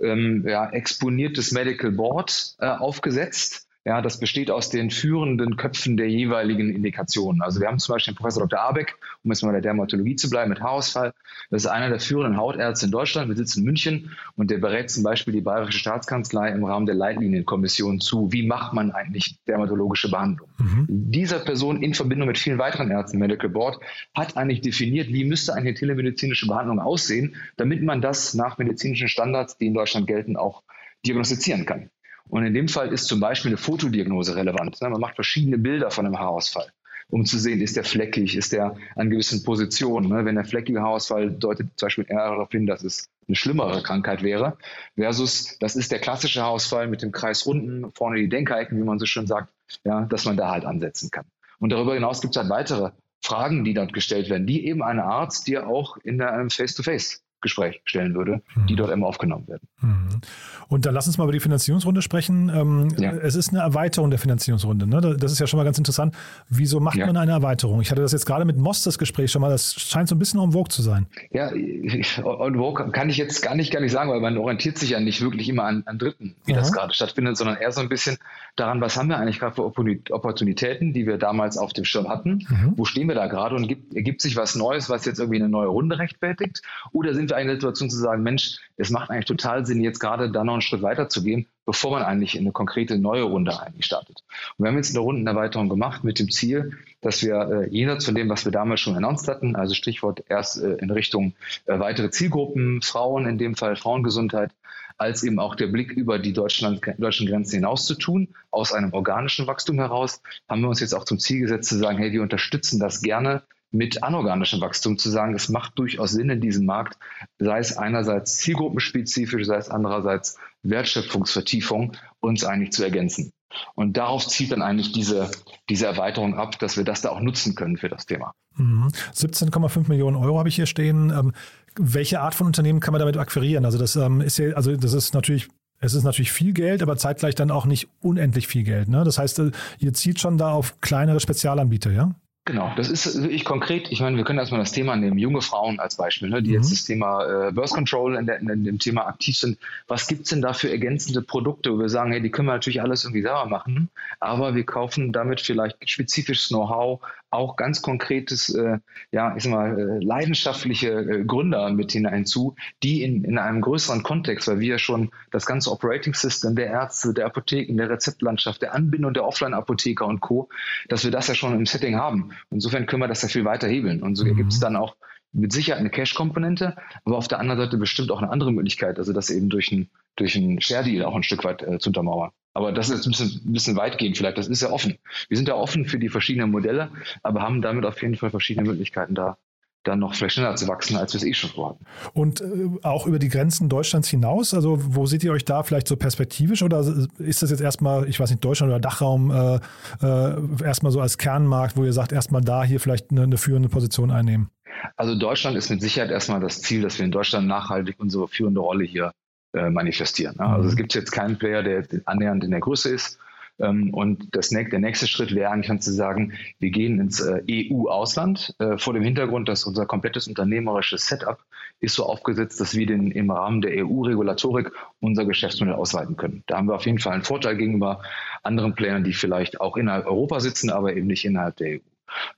ähm, 0.00 0.46
ja, 0.48 0.70
exponiertes 0.70 1.52
Medical 1.52 1.90
Board 1.90 2.56
äh, 2.60 2.66
aufgesetzt 2.66 3.63
ja, 3.84 4.00
das 4.00 4.18
besteht 4.18 4.50
aus 4.50 4.70
den 4.70 4.90
führenden 4.90 5.56
Köpfen 5.56 5.98
der 5.98 6.08
jeweiligen 6.08 6.74
Indikationen. 6.74 7.42
Also 7.42 7.60
wir 7.60 7.68
haben 7.68 7.78
zum 7.78 7.94
Beispiel 7.94 8.14
den 8.14 8.16
Professor 8.16 8.48
Dr. 8.48 8.60
Abeck, 8.60 8.96
um 9.22 9.30
jetzt 9.30 9.42
mal 9.42 9.48
bei 9.48 9.54
der 9.54 9.62
Dermatologie 9.62 10.16
zu 10.16 10.30
bleiben, 10.30 10.48
mit 10.48 10.62
Haarausfall. 10.62 11.12
Das 11.50 11.64
ist 11.64 11.70
einer 11.70 11.90
der 11.90 12.00
führenden 12.00 12.38
Hautärzte 12.38 12.86
in 12.86 12.92
Deutschland. 12.92 13.28
Wir 13.28 13.36
sitzen 13.36 13.58
in 13.58 13.66
München 13.66 14.10
und 14.36 14.50
der 14.50 14.56
berät 14.56 14.90
zum 14.90 15.02
Beispiel 15.02 15.34
die 15.34 15.42
Bayerische 15.42 15.78
Staatskanzlei 15.78 16.48
im 16.48 16.64
Rahmen 16.64 16.86
der 16.86 16.94
Leitlinienkommission 16.94 18.00
zu, 18.00 18.32
wie 18.32 18.46
macht 18.46 18.72
man 18.72 18.90
eigentlich 18.90 19.36
dermatologische 19.46 20.10
Behandlung. 20.10 20.48
Mhm. 20.58 20.86
Dieser 20.88 21.40
Person 21.40 21.82
in 21.82 21.92
Verbindung 21.92 22.28
mit 22.28 22.38
vielen 22.38 22.58
weiteren 22.58 22.90
Ärzten, 22.90 23.18
Medical 23.18 23.50
Board, 23.50 23.80
hat 24.14 24.38
eigentlich 24.38 24.62
definiert, 24.62 25.08
wie 25.08 25.26
müsste 25.26 25.54
eine 25.54 25.74
telemedizinische 25.74 26.46
Behandlung 26.46 26.80
aussehen, 26.80 27.36
damit 27.58 27.82
man 27.82 28.00
das 28.00 28.32
nach 28.32 28.56
medizinischen 28.56 29.08
Standards, 29.08 29.58
die 29.58 29.66
in 29.66 29.74
Deutschland 29.74 30.06
gelten, 30.06 30.36
auch 30.36 30.62
diagnostizieren 31.04 31.66
kann. 31.66 31.90
Und 32.28 32.44
in 32.44 32.54
dem 32.54 32.68
Fall 32.68 32.92
ist 32.92 33.06
zum 33.06 33.20
Beispiel 33.20 33.50
eine 33.50 33.58
Fotodiagnose 33.58 34.36
relevant. 34.36 34.80
Man 34.80 35.00
macht 35.00 35.14
verschiedene 35.14 35.58
Bilder 35.58 35.90
von 35.90 36.06
einem 36.06 36.18
Haarausfall, 36.18 36.72
um 37.08 37.24
zu 37.24 37.38
sehen, 37.38 37.60
ist 37.60 37.76
der 37.76 37.84
fleckig, 37.84 38.36
ist 38.36 38.52
der 38.52 38.76
an 38.96 39.10
gewissen 39.10 39.44
Positionen. 39.44 40.08
Ne? 40.08 40.24
Wenn 40.24 40.34
der 40.34 40.44
fleckige 40.44 40.80
Haarausfall 40.80 41.30
deutet 41.30 41.68
zum 41.76 41.86
Beispiel 41.86 42.06
eher 42.08 42.30
darauf 42.30 42.50
hin, 42.50 42.66
dass 42.66 42.82
es 42.82 43.08
eine 43.28 43.36
schlimmere 43.36 43.82
Krankheit 43.82 44.22
wäre, 44.22 44.56
versus 44.96 45.58
das 45.58 45.76
ist 45.76 45.92
der 45.92 45.98
klassische 45.98 46.42
Haarausfall 46.42 46.88
mit 46.88 47.02
dem 47.02 47.12
Kreis 47.12 47.42
unten, 47.42 47.92
vorne 47.92 48.18
die 48.18 48.28
Denkerecken, 48.28 48.78
wie 48.78 48.84
man 48.84 48.98
so 48.98 49.06
schön 49.06 49.26
sagt, 49.26 49.52
ja, 49.84 50.02
dass 50.06 50.24
man 50.24 50.36
da 50.36 50.50
halt 50.50 50.64
ansetzen 50.64 51.10
kann. 51.10 51.26
Und 51.58 51.70
darüber 51.70 51.94
hinaus 51.94 52.20
gibt 52.20 52.36
es 52.36 52.40
halt 52.40 52.50
weitere 52.50 52.90
Fragen, 53.22 53.64
die 53.64 53.72
dort 53.72 53.94
gestellt 53.94 54.28
werden, 54.28 54.46
die 54.46 54.66
eben 54.66 54.82
ein 54.82 55.00
Arzt 55.00 55.46
dir 55.46 55.66
auch 55.66 55.96
in 55.98 56.20
einem 56.20 56.50
Face-to-Face 56.50 57.23
Gespräch 57.44 57.80
stellen 57.84 58.14
würde, 58.14 58.42
mhm. 58.56 58.66
die 58.66 58.74
dort 58.74 58.90
immer 58.90 59.06
aufgenommen 59.06 59.46
werden. 59.46 59.68
Mhm. 59.80 60.20
Und 60.68 60.86
dann 60.86 60.94
lass 60.94 61.06
uns 61.06 61.18
mal 61.18 61.24
über 61.24 61.32
die 61.32 61.40
Finanzierungsrunde 61.40 62.02
sprechen. 62.02 62.50
Ähm, 62.52 62.88
ja. 62.98 63.12
Es 63.12 63.36
ist 63.36 63.50
eine 63.50 63.60
Erweiterung 63.60 64.10
der 64.10 64.18
Finanzierungsrunde. 64.18 64.86
Ne? 64.86 65.16
Das 65.18 65.30
ist 65.30 65.38
ja 65.38 65.46
schon 65.46 65.58
mal 65.58 65.64
ganz 65.64 65.78
interessant. 65.78 66.16
Wieso 66.48 66.80
macht 66.80 66.96
ja. 66.96 67.06
man 67.06 67.16
eine 67.16 67.32
Erweiterung? 67.32 67.80
Ich 67.80 67.90
hatte 67.90 68.02
das 68.02 68.12
jetzt 68.12 68.26
gerade 68.26 68.44
mit 68.44 68.56
Moss 68.56 68.82
das 68.82 68.98
Gespräch 68.98 69.30
schon 69.30 69.42
mal. 69.42 69.50
Das 69.50 69.74
scheint 69.74 70.08
so 70.08 70.16
ein 70.16 70.18
bisschen 70.18 70.40
en 70.40 70.52
vogue 70.52 70.70
zu 70.70 70.82
sein. 70.82 71.06
Ja, 71.30 71.48
en 71.52 72.54
vogue 72.56 72.90
kann 72.90 73.10
ich 73.10 73.18
jetzt 73.18 73.42
gar 73.42 73.54
nicht, 73.54 73.72
gar 73.72 73.80
nicht 73.80 73.92
sagen, 73.92 74.10
weil 74.10 74.20
man 74.20 74.36
orientiert 74.38 74.78
sich 74.78 74.90
ja 74.90 75.00
nicht 75.00 75.20
wirklich 75.20 75.48
immer 75.48 75.64
an, 75.64 75.82
an 75.86 75.98
Dritten, 75.98 76.34
wie 76.46 76.52
ja. 76.52 76.58
das 76.58 76.72
gerade 76.72 76.92
stattfindet, 76.94 77.36
sondern 77.36 77.56
eher 77.56 77.70
so 77.70 77.80
ein 77.80 77.88
bisschen 77.88 78.16
daran, 78.56 78.80
was 78.80 78.96
haben 78.96 79.08
wir 79.08 79.18
eigentlich 79.18 79.40
gerade 79.40 79.54
für 79.54 79.64
Opportunitäten, 79.64 80.92
die 80.92 81.06
wir 81.06 81.18
damals 81.18 81.58
auf 81.58 81.72
dem 81.72 81.84
Schirm 81.84 82.08
hatten? 82.08 82.46
Mhm. 82.48 82.72
Wo 82.76 82.84
stehen 82.84 83.08
wir 83.08 83.14
da 83.14 83.26
gerade 83.26 83.54
und 83.54 83.68
gibt, 83.68 83.94
ergibt 83.94 84.22
sich 84.22 84.36
was 84.36 84.54
Neues, 84.54 84.88
was 84.88 85.04
jetzt 85.04 85.18
irgendwie 85.18 85.40
eine 85.40 85.48
neue 85.48 85.68
Runde 85.68 85.98
rechtfertigt? 85.98 86.62
Oder 86.92 87.14
sind 87.14 87.30
wir 87.30 87.33
eine 87.34 87.52
Situation 87.52 87.90
zu 87.90 87.96
sagen, 87.96 88.22
Mensch, 88.22 88.58
es 88.76 88.90
macht 88.90 89.10
eigentlich 89.10 89.26
total 89.26 89.66
Sinn, 89.66 89.82
jetzt 89.82 90.00
gerade 90.00 90.30
da 90.30 90.44
noch 90.44 90.54
einen 90.54 90.62
Schritt 90.62 90.82
weiter 90.82 91.08
zu 91.08 91.22
gehen, 91.22 91.46
bevor 91.66 91.92
man 91.92 92.02
eigentlich 92.02 92.34
in 92.34 92.42
eine 92.42 92.52
konkrete 92.52 92.98
neue 92.98 93.22
Runde 93.22 93.60
eigentlich 93.60 93.86
startet. 93.86 94.24
Und 94.56 94.64
wir 94.64 94.70
haben 94.70 94.76
jetzt 94.76 94.90
eine 94.90 95.00
Rundenerweiterung 95.00 95.68
gemacht 95.68 96.04
mit 96.04 96.18
dem 96.18 96.30
Ziel, 96.30 96.72
dass 97.00 97.22
wir 97.22 97.34
äh, 97.34 97.68
jenseits 97.70 98.04
von 98.04 98.14
dem, 98.14 98.28
was 98.28 98.44
wir 98.44 98.52
damals 98.52 98.80
schon 98.80 98.96
announced 98.96 99.28
hatten, 99.28 99.56
also 99.56 99.74
Stichwort 99.74 100.24
erst 100.28 100.62
äh, 100.62 100.74
in 100.74 100.90
Richtung 100.90 101.34
äh, 101.66 101.78
weitere 101.78 102.10
Zielgruppen, 102.10 102.82
Frauen, 102.82 103.26
in 103.26 103.38
dem 103.38 103.54
Fall 103.54 103.76
Frauengesundheit, 103.76 104.50
als 104.96 105.22
eben 105.22 105.38
auch 105.38 105.54
der 105.54 105.66
Blick 105.66 105.92
über 105.92 106.18
die 106.18 106.32
Deutschland, 106.32 106.80
deutschen 106.98 107.26
Grenzen 107.26 107.56
hinaus 107.56 107.86
zu 107.86 107.94
tun, 107.94 108.28
aus 108.50 108.72
einem 108.72 108.92
organischen 108.92 109.46
Wachstum 109.46 109.78
heraus, 109.78 110.22
haben 110.48 110.62
wir 110.62 110.68
uns 110.68 110.80
jetzt 110.80 110.94
auch 110.94 111.04
zum 111.04 111.18
Ziel 111.18 111.40
gesetzt 111.40 111.68
zu 111.68 111.78
sagen, 111.78 111.98
hey, 111.98 112.12
wir 112.12 112.22
unterstützen 112.22 112.78
das 112.78 113.02
gerne 113.02 113.42
mit 113.74 114.02
anorganischem 114.02 114.60
Wachstum 114.60 114.96
zu 114.98 115.10
sagen, 115.10 115.34
es 115.34 115.48
macht 115.48 115.78
durchaus 115.78 116.12
Sinn 116.12 116.30
in 116.30 116.40
diesem 116.40 116.64
Markt, 116.64 116.96
sei 117.38 117.58
es 117.58 117.76
einerseits 117.76 118.38
zielgruppenspezifisch, 118.38 119.46
sei 119.46 119.56
es 119.56 119.68
andererseits 119.68 120.38
Wertschöpfungsvertiefung, 120.62 121.96
uns 122.20 122.44
eigentlich 122.44 122.72
zu 122.72 122.84
ergänzen. 122.84 123.32
Und 123.74 123.96
darauf 123.96 124.26
zielt 124.26 124.52
dann 124.52 124.62
eigentlich 124.62 124.92
diese, 124.92 125.30
diese 125.68 125.86
Erweiterung 125.86 126.36
ab, 126.36 126.58
dass 126.58 126.76
wir 126.76 126.84
das 126.84 127.02
da 127.02 127.10
auch 127.10 127.20
nutzen 127.20 127.54
können 127.54 127.76
für 127.76 127.88
das 127.88 128.06
Thema. 128.06 128.32
17,5 128.58 129.78
mhm. 129.78 129.84
Millionen 129.88 130.16
Euro 130.16 130.38
habe 130.38 130.48
ich 130.48 130.56
hier 130.56 130.66
stehen. 130.66 131.10
Ähm, 131.10 131.32
welche 131.76 132.20
Art 132.20 132.34
von 132.34 132.46
Unternehmen 132.46 132.80
kann 132.80 132.92
man 132.92 133.00
damit 133.00 133.16
akquirieren? 133.16 133.64
Also 133.64 133.78
das 133.78 133.96
ähm, 133.96 134.20
ist 134.20 134.38
ja, 134.38 134.54
also 134.54 134.76
das 134.76 134.92
ist 134.92 135.14
natürlich 135.14 135.48
es 135.80 135.92
ist 135.92 136.04
natürlich 136.04 136.32
viel 136.32 136.52
Geld, 136.52 136.82
aber 136.82 136.96
zeitgleich 136.96 137.34
dann 137.34 137.50
auch 137.50 137.66
nicht 137.66 137.88
unendlich 138.00 138.46
viel 138.46 138.62
Geld. 138.62 138.88
Ne? 138.88 139.04
Das 139.04 139.18
heißt, 139.18 139.40
äh, 139.40 139.50
ihr 139.78 139.92
zielt 139.92 140.18
schon 140.18 140.38
da 140.38 140.52
auf 140.52 140.80
kleinere 140.80 141.20
Spezialanbieter, 141.20 141.90
ja? 141.90 142.14
Genau, 142.46 142.70
das 142.76 142.90
ist 142.90 143.06
also 143.06 143.26
ich 143.26 143.42
konkret, 143.42 143.90
ich 143.90 144.02
meine, 144.02 144.18
wir 144.18 144.24
können 144.24 144.38
erstmal 144.38 144.60
das 144.60 144.72
Thema 144.72 144.96
nehmen, 144.96 145.16
junge 145.16 145.40
Frauen 145.40 145.80
als 145.80 145.96
Beispiel, 145.96 146.28
ne, 146.28 146.42
die 146.42 146.50
mhm. 146.50 146.56
jetzt 146.56 146.70
das 146.70 146.84
Thema 146.84 147.24
äh, 147.24 147.52
Birth 147.52 147.70
Control 147.70 148.16
in, 148.16 148.26
der, 148.26 148.38
in, 148.38 148.64
dem 148.64 148.78
Thema 148.78 149.06
aktiv 149.06 149.38
sind. 149.38 149.58
Was 149.88 150.06
gibt's 150.08 150.28
denn 150.28 150.42
da 150.42 150.52
für 150.52 150.70
ergänzende 150.70 151.22
Produkte, 151.22 151.72
wo 151.72 151.78
wir 151.78 151.88
sagen, 151.88 152.12
hey, 152.12 152.20
die 152.20 152.30
können 152.30 152.48
wir 152.48 152.52
natürlich 152.52 152.82
alles 152.82 153.04
irgendwie 153.04 153.22
selber 153.22 153.46
machen, 153.46 153.88
aber 154.20 154.54
wir 154.54 154.66
kaufen 154.66 155.10
damit 155.10 155.40
vielleicht 155.40 155.88
spezifisches 155.88 156.48
Know-how, 156.48 157.00
auch 157.34 157.56
ganz 157.56 157.82
konkretes, 157.82 158.54
äh, 158.54 158.78
ja, 159.12 159.36
ich 159.36 159.44
sag 159.44 159.52
mal, 159.52 159.78
äh, 159.78 160.04
leidenschaftliche 160.04 160.90
äh, 160.90 161.24
Gründer 161.24 161.70
mit 161.70 161.92
hineinzu, 161.92 162.54
die 162.82 163.02
in, 163.02 163.24
in 163.24 163.38
einem 163.38 163.60
größeren 163.60 164.02
Kontext, 164.02 164.48
weil 164.48 164.60
wir 164.60 164.78
schon 164.78 165.10
das 165.30 165.46
ganze 165.46 165.70
Operating 165.70 166.14
System 166.14 166.56
der 166.56 166.66
Ärzte, 166.66 167.14
der 167.14 167.26
Apotheken, 167.26 167.76
der 167.76 167.90
Rezeptlandschaft, 167.90 168.62
der 168.62 168.74
Anbindung 168.74 169.14
der 169.14 169.24
Offline-Apotheker 169.24 170.06
und 170.06 170.20
Co., 170.20 170.48
dass 170.88 171.04
wir 171.04 171.10
das 171.10 171.28
ja 171.28 171.34
schon 171.34 171.54
im 171.54 171.66
Setting 171.66 171.96
haben. 171.96 172.32
Insofern 172.50 172.86
können 172.86 173.02
wir 173.02 173.08
das 173.08 173.22
ja 173.22 173.28
viel 173.28 173.44
weiter 173.44 173.68
hebeln. 173.68 174.02
Und 174.02 174.16
so 174.16 174.24
mhm. 174.24 174.36
gibt 174.36 174.52
es 174.52 174.60
dann 174.60 174.76
auch 174.76 174.96
mit 175.34 175.52
Sicherheit 175.52 175.80
eine 175.80 175.90
Cash-Komponente, 175.90 176.76
aber 177.04 177.18
auf 177.18 177.28
der 177.28 177.40
anderen 177.40 177.60
Seite 177.60 177.76
bestimmt 177.76 178.10
auch 178.10 178.22
eine 178.22 178.30
andere 178.30 178.52
Möglichkeit, 178.52 178.98
also 178.98 179.12
das 179.12 179.30
eben 179.30 179.50
durch 179.50 179.70
ein, 179.72 179.90
durch 180.16 180.36
ein 180.36 180.60
Share-Deal 180.60 181.04
auch 181.04 181.16
ein 181.16 181.22
Stück 181.22 181.44
weit 181.44 181.62
äh, 181.62 181.78
zu 181.78 181.90
untermauern. 181.90 182.30
Aber 182.54 182.72
das 182.72 182.88
ist 182.88 182.96
jetzt 182.96 183.06
ein 183.06 183.10
bisschen, 183.10 183.48
ein 183.48 183.52
bisschen 183.52 183.76
weitgehend 183.76 184.16
vielleicht. 184.16 184.38
Das 184.38 184.46
ist 184.46 184.62
ja 184.62 184.70
offen. 184.70 184.96
Wir 185.28 185.36
sind 185.36 185.48
ja 185.48 185.56
offen 185.56 185.86
für 185.86 185.98
die 185.98 186.08
verschiedenen 186.08 186.52
Modelle, 186.52 186.90
aber 187.22 187.42
haben 187.42 187.62
damit 187.62 187.84
auf 187.84 188.00
jeden 188.00 188.14
Fall 188.14 188.30
verschiedene 188.30 188.68
Möglichkeiten 188.68 189.14
da, 189.16 189.36
dann 189.84 189.98
noch 189.98 190.14
vielleicht 190.14 190.34
schneller 190.34 190.56
zu 190.56 190.66
wachsen, 190.66 190.96
als 190.96 191.12
wir 191.12 191.18
es 191.18 191.24
eh 191.24 191.34
schon 191.34 191.50
vorhatten. 191.50 191.84
Und 192.12 192.40
äh, 192.40 192.44
auch 192.82 193.06
über 193.06 193.18
die 193.18 193.28
Grenzen 193.28 193.68
Deutschlands 193.68 194.08
hinaus? 194.08 194.54
Also 194.54 194.78
wo 194.80 195.06
seht 195.06 195.22
ihr 195.22 195.32
euch 195.32 195.44
da 195.44 195.62
vielleicht 195.62 195.88
so 195.88 195.96
perspektivisch 195.96 196.62
oder 196.62 196.80
ist 197.18 197.42
das 197.42 197.50
jetzt 197.50 197.60
erstmal, 197.60 198.08
ich 198.08 198.18
weiß 198.18 198.30
nicht, 198.30 198.44
Deutschland 198.44 198.70
oder 198.70 198.80
Dachraum 198.80 199.30
äh, 199.30 199.60
äh, 200.02 200.64
erstmal 200.64 200.92
so 200.92 201.00
als 201.00 201.18
Kernmarkt, 201.18 201.76
wo 201.76 201.84
ihr 201.84 201.92
sagt, 201.92 202.12
erstmal 202.12 202.42
da 202.42 202.64
hier 202.64 202.80
vielleicht 202.80 203.10
eine, 203.10 203.22
eine 203.22 203.38
führende 203.38 203.68
Position 203.68 204.10
einnehmen? 204.10 204.50
Also 204.96 205.14
Deutschland 205.14 205.56
ist 205.56 205.70
mit 205.70 205.80
Sicherheit 205.80 206.10
erstmal 206.10 206.40
das 206.40 206.60
Ziel, 206.60 206.82
dass 206.82 206.98
wir 206.98 207.04
in 207.04 207.12
Deutschland 207.12 207.46
nachhaltig 207.46 207.96
unsere 207.98 208.28
führende 208.28 208.60
Rolle 208.60 208.84
hier 208.84 209.12
äh, 209.54 209.70
manifestieren. 209.70 210.36
Ne? 210.38 210.46
Also 210.46 210.68
es 210.68 210.74
mhm. 210.74 210.78
gibt 210.78 210.94
jetzt 210.94 211.12
keinen 211.12 211.38
Player, 211.38 211.62
der 211.62 211.84
annähernd 212.06 212.44
in 212.44 212.50
der 212.50 212.60
Größe 212.60 212.90
ist. 212.90 213.18
Ähm, 213.58 213.92
und 213.92 214.28
das, 214.32 214.48
der 214.48 214.78
nächste 214.78 215.06
Schritt 215.06 215.34
wäre 215.34 215.50
eigentlich 215.50 215.68
dann 215.68 215.80
zu 215.80 215.92
sagen, 215.92 216.32
wir 216.58 216.70
gehen 216.70 217.00
ins 217.00 217.20
äh, 217.20 217.42
EU-Ausland 217.48 218.54
äh, 218.58 218.78
vor 218.78 218.94
dem 218.94 219.02
Hintergrund, 219.02 219.48
dass 219.48 219.64
unser 219.64 219.86
komplettes 219.86 220.28
unternehmerisches 220.28 221.06
Setup 221.06 221.38
ist 221.80 221.94
so 221.94 222.04
aufgesetzt, 222.04 222.60
dass 222.60 222.74
wir 222.74 222.86
den, 222.86 223.10
im 223.10 223.30
Rahmen 223.30 223.60
der 223.60 223.84
EU-Regulatorik 223.84 224.72
unser 225.00 225.24
Geschäftsmodell 225.24 225.74
ausweiten 225.74 226.16
können. 226.16 226.42
Da 226.46 226.56
haben 226.56 226.68
wir 226.68 226.74
auf 226.74 226.86
jeden 226.86 226.98
Fall 226.98 227.12
einen 227.12 227.24
Vorteil 227.24 227.56
gegenüber 227.56 228.02
anderen 228.42 228.74
Playern, 228.74 229.04
die 229.04 229.12
vielleicht 229.12 229.60
auch 229.60 229.76
innerhalb 229.76 230.06
Europa 230.06 230.40
sitzen, 230.40 230.70
aber 230.70 230.96
eben 230.96 231.06
nicht 231.06 231.24
innerhalb 231.24 231.56
der 231.56 231.76
EU. 231.76 231.78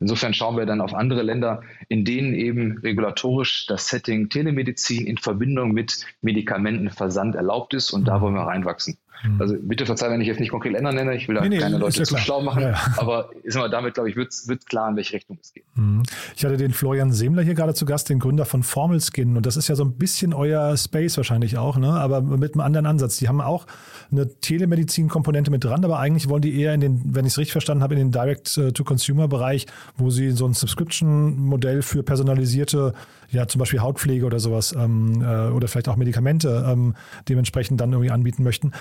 Insofern 0.01 0.33
schauen 0.33 0.57
wir 0.57 0.67
dann 0.67 0.81
auf 0.81 0.95
andere 0.95 1.23
Länder, 1.23 1.63
in 1.89 2.05
denen 2.05 2.35
eben 2.35 2.79
regulatorisch 2.79 3.67
das 3.67 3.89
Setting 3.89 4.29
Telemedizin 4.29 5.07
in 5.07 5.19
Verbindung 5.19 5.73
mit 5.73 6.07
Medikamentenversand 6.23 7.35
erlaubt 7.35 7.75
ist 7.75 7.91
und 7.91 8.07
da 8.07 8.21
wollen 8.21 8.35
wir 8.35 8.47
reinwachsen. 8.47 8.99
Mhm. 9.25 9.41
Also 9.41 9.57
bitte 9.61 9.87
verzeih, 9.87 10.11
wenn 10.11 10.21
ich 10.21 10.27
jetzt 10.27 10.41
nicht 10.41 10.51
konkret 10.51 10.73
Länder 10.73 10.93
nenne, 10.93 11.15
ich 11.15 11.29
will 11.29 11.37
da 11.37 11.43
nee, 11.43 11.49
nee, 11.49 11.59
keine 11.59 11.79
Leute 11.79 11.99
ja 11.99 12.05
zu 12.05 12.17
schlau 12.17 12.41
machen, 12.43 12.63
ja, 12.63 12.71
ja. 12.71 12.81
aber 12.97 13.31
ist 13.43 13.57
mal 13.57 13.71
damit, 13.71 13.95
glaube 13.95 14.11
ich, 14.11 14.17
wird, 14.17 14.33
wird 14.47 14.67
klar, 14.67 14.89
in 14.91 14.97
welche 14.97 15.15
Richtung 15.15 15.39
es 15.41 15.53
geht. 15.53 15.65
Mhm. 15.75 16.03
Ich 16.35 16.45
hatte 16.45 16.57
den 16.57 16.73
Florian 16.73 17.13
Semler 17.13 17.43
hier 17.43 17.55
gerade 17.55 17.75
zu 17.75 17.87
Gast, 17.87 18.09
den 18.09 18.19
Gründer 18.19 18.45
von 18.45 18.63
Formel 18.63 19.01
Skin 19.01 19.37
und 19.37 19.47
das 19.47 19.57
ist 19.57 19.69
ja 19.69 19.75
so 19.75 19.85
ein 19.85 19.93
bisschen 19.97 20.35
euer 20.35 20.77
Space 20.77 21.17
wahrscheinlich 21.17 21.59
auch, 21.59 21.77
ne? 21.77 21.93
aber 21.93 22.21
mit 22.23 22.55
einem 22.55 22.61
anderen 22.61 22.87
Ansatz. 22.87 23.19
Die 23.19 23.29
haben 23.29 23.41
auch 23.41 23.67
eine 24.11 24.29
Telemedizin-Komponente 24.41 25.51
mit 25.51 25.65
dran, 25.65 25.85
aber 25.85 25.99
eigentlich 25.99 26.29
wollen 26.29 26.43
die 26.43 26.61
eher 26.61 26.75
in 26.75 26.81
den, 26.81 27.15
wenn 27.15 27.25
ich 27.25 27.33
es 27.33 27.39
richtig 27.39 27.53
verstanden 27.53 27.83
habe, 27.83 27.95
in 27.95 28.01
den 28.01 28.13
Direct-to-Consumer-Bereich, 28.13 29.67
wo 29.97 30.11
sie 30.11 30.31
so 30.31 30.47
ein 30.47 30.55
Subscription-Modell 30.55 31.83
für 31.83 32.03
personalisierte, 32.03 32.93
ja 33.31 33.49
zum 33.49 33.59
Beispiel 33.59 33.81
Hautpflege 33.81 34.25
oder 34.25 34.39
sowas 34.39 34.75
ähm, 34.77 35.23
äh, 35.23 35.49
oder 35.51 35.69
vielleicht 35.69 35.89
auch 35.89 35.97
Medikamente 35.97 36.65
ähm, 36.69 36.95
dementsprechend 37.29 37.81
dann 37.81 37.93
irgendwie 37.93 38.11
anbieten 38.11 38.43
möchten. 38.43 38.73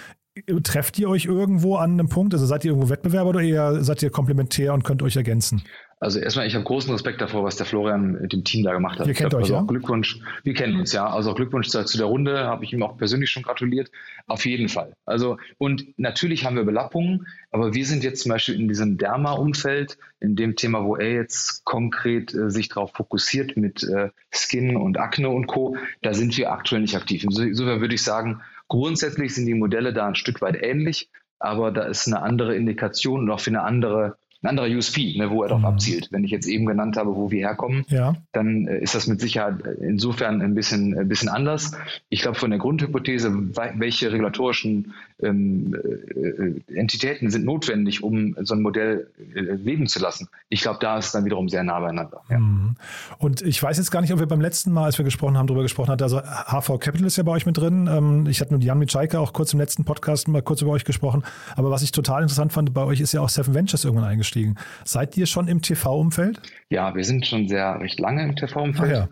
Trefft 0.64 1.00
ihr 1.00 1.10
euch 1.10 1.26
irgendwo 1.26 1.78
an 1.78 1.94
einem 1.94 2.10
Punkt? 2.10 2.34
Also 2.34 2.46
seid 2.46 2.66
ihr 2.66 2.72
irgendwo 2.72 2.90
Wettbewerber 2.90 3.30
oder 3.30 3.42
eher 3.42 3.82
seid 3.84 4.04
ihr 4.04 4.10
komplementär 4.10 4.74
und 4.74 4.84
könnt 4.84 5.02
euch 5.02 5.16
ergänzen? 5.16 5.64
Also 6.02 6.20
erstmal, 6.20 6.46
ich 6.46 6.56
habe 6.56 6.66
großen 6.66 6.92
Respekt 6.92 7.22
davor, 7.22 7.46
was 7.46 7.56
der 7.56 7.66
Florian 7.66 8.22
mit 8.22 8.34
dem 8.34 8.44
Team 8.44 8.66
da 8.66 8.74
gemacht 8.74 9.00
hat. 9.00 9.08
Ihr 9.08 9.14
kennt 9.14 9.30
glaub, 9.30 9.42
euch, 9.42 9.46
also 9.46 9.56
ja? 9.56 9.62
Glückwunsch. 9.62 10.20
Wir 10.44 10.54
kennen 10.54 10.78
uns, 10.78 10.92
ja. 10.92 11.08
Also 11.08 11.32
auch 11.32 11.36
Glückwunsch 11.36 11.70
zu, 11.70 11.86
zu 11.86 11.98
der 11.98 12.08
Runde, 12.08 12.46
habe 12.46 12.66
ich 12.66 12.74
ihm 12.74 12.84
auch 12.84 12.98
persönlich 12.98 13.30
schon 13.30 13.44
gratuliert. 13.44 13.90
Auf 14.28 14.46
jeden 14.46 14.68
Fall. 14.68 14.94
Also 15.06 15.38
und 15.58 15.98
natürlich 15.98 16.44
haben 16.44 16.58
wir 16.58 16.66
Belappungen, 16.66 17.26
aber 17.50 17.74
wir 17.74 17.86
sind 17.86 18.04
jetzt 18.04 18.24
zum 18.24 18.32
Beispiel 18.32 18.60
in 18.60 18.68
diesem 18.68 18.98
Derma-Umfeld, 18.98 19.98
in 20.20 20.36
dem 20.36 20.58
Thema, 20.58 20.84
wo 20.84 20.98
er 20.98 21.14
jetzt 21.14 21.64
konkret 21.64 22.34
äh, 22.34 22.52
sich 22.52 22.68
darauf 22.68 22.92
fokussiert 22.94 23.56
mit 23.56 23.84
äh, 23.84 24.10
Skin 24.32 24.76
und 24.76 25.00
Akne 25.00 25.30
und 25.30 25.48
Co. 25.48 25.78
Da 26.02 26.14
sind 26.14 26.38
wir 26.38 26.52
aktuell 26.52 26.82
nicht 26.82 26.96
aktiv. 26.96 27.24
Insofern 27.24 27.80
würde 27.80 27.96
ich 27.96 28.04
sagen, 28.04 28.42
Grundsätzlich 28.68 29.34
sind 29.36 29.46
die 29.46 29.54
Modelle 29.54 29.94
da 29.94 30.08
ein 30.08 30.16
Stück 30.16 30.42
weit 30.42 30.62
ähnlich, 30.62 31.10
aber 31.40 31.72
da 31.72 31.84
ist 31.84 32.08
eine 32.08 32.22
andere 32.22 32.56
Indikation 32.56 33.22
und 33.22 33.32
auch 33.32 33.40
für 33.40 33.52
eine 33.52 33.64
andere 33.64 34.18
ein 34.46 34.50
anderer 34.50 34.68
USP, 34.68 35.18
ne, 35.18 35.30
wo 35.30 35.44
er 35.44 35.50
darauf 35.50 35.62
mhm. 35.62 35.68
abzielt. 35.68 36.10
Wenn 36.12 36.24
ich 36.24 36.32
jetzt 36.32 36.48
eben 36.48 36.66
genannt 36.66 36.98
habe, 36.98 37.16
wo 37.16 37.32
wir 37.32 37.48
herkommen, 37.48 37.86
ja. 37.90 38.16
dann 38.32 38.68
äh, 38.68 38.80
ist 38.80 38.96
das 38.96 39.08
mit 39.08 39.20
Sicherheit 39.20 39.56
insofern 39.82 40.42
ein 40.42 40.54
bisschen, 40.54 40.98
ein 40.98 41.08
bisschen 41.08 41.30
anders. 41.30 41.72
Ich 42.10 42.22
glaube, 42.22 42.38
von 42.38 42.52
der 42.52 42.60
Grundhypothese, 42.60 43.34
welche 43.56 44.12
regulatorischen 44.12 44.94
ähm, 45.22 45.76
äh, 45.76 46.78
Entitäten 46.78 47.32
sind 47.32 47.46
notwendig, 47.46 48.04
um 48.04 48.36
so 48.42 48.54
ein 48.54 48.62
Modell 48.62 49.08
äh, 49.34 49.40
leben 49.40 49.88
zu 49.88 50.00
lassen. 50.00 50.28
Ich 50.50 50.62
glaube, 50.62 50.80
da 50.80 50.98
ist 50.98 51.08
es 51.08 51.12
dann 51.14 51.26
wiederum 51.26 51.50
sehr 51.50 51.64
nah 51.64 51.80
beieinander. 51.80 52.22
Ja. 52.30 52.40
Mhm. 52.40 52.76
Und 53.18 53.42
ich 53.42 53.62
weiß 53.62 53.78
jetzt 53.78 53.92
gar 53.92 54.02
nicht, 54.02 54.14
ob 54.14 54.20
wir 54.20 54.28
beim 54.28 54.42
letzten 54.42 54.72
Mal, 54.72 54.86
als 54.86 54.98
wir 54.98 55.06
gesprochen 55.06 55.38
haben, 55.38 55.48
darüber 55.48 55.64
gesprochen 55.64 55.90
haben, 55.92 56.02
also 56.02 56.20
HV 56.20 56.80
Capital 56.80 57.08
ist 57.08 57.18
ja 57.18 57.24
bei 57.24 57.32
euch 57.32 57.46
mit 57.46 57.58
drin. 57.58 57.90
Ähm, 57.92 58.28
ich 58.28 58.42
hatte 58.42 58.54
mit 58.54 58.64
Jan 58.64 58.78
Mitschaiker 58.78 59.20
auch 59.20 59.34
kurz 59.34 59.54
im 59.54 59.60
letzten 59.60 59.86
Podcast 59.86 60.28
mal 60.28 60.42
kurz 60.42 60.62
über 60.62 60.72
euch 60.72 60.86
gesprochen. 60.86 61.24
Aber 61.56 61.72
was 61.72 61.82
ich 61.82 61.92
total 61.92 62.22
interessant 62.22 62.54
fand, 62.54 62.74
bei 62.74 62.84
euch 62.84 63.00
ist 63.00 63.14
ja 63.14 63.22
auch 63.22 63.30
Seven 63.30 63.54
Ventures 63.54 63.86
irgendwann 63.86 64.08
eingestiegen 64.08 64.35
eingestiegen. 64.36 64.56
Seid 64.84 65.18
ihr 65.18 65.26
schon 65.26 65.48
im 65.48 65.62
TV-Umfeld? 65.62 66.42
Ja, 66.70 66.96
wir 66.96 67.04
sind 67.04 67.26
schon 67.26 67.48
sehr 67.48 67.80
recht 67.80 68.00
lange 68.00 68.24
im 68.24 68.36
TV-Umfeld. 68.36 68.92
Ja. 68.92 69.10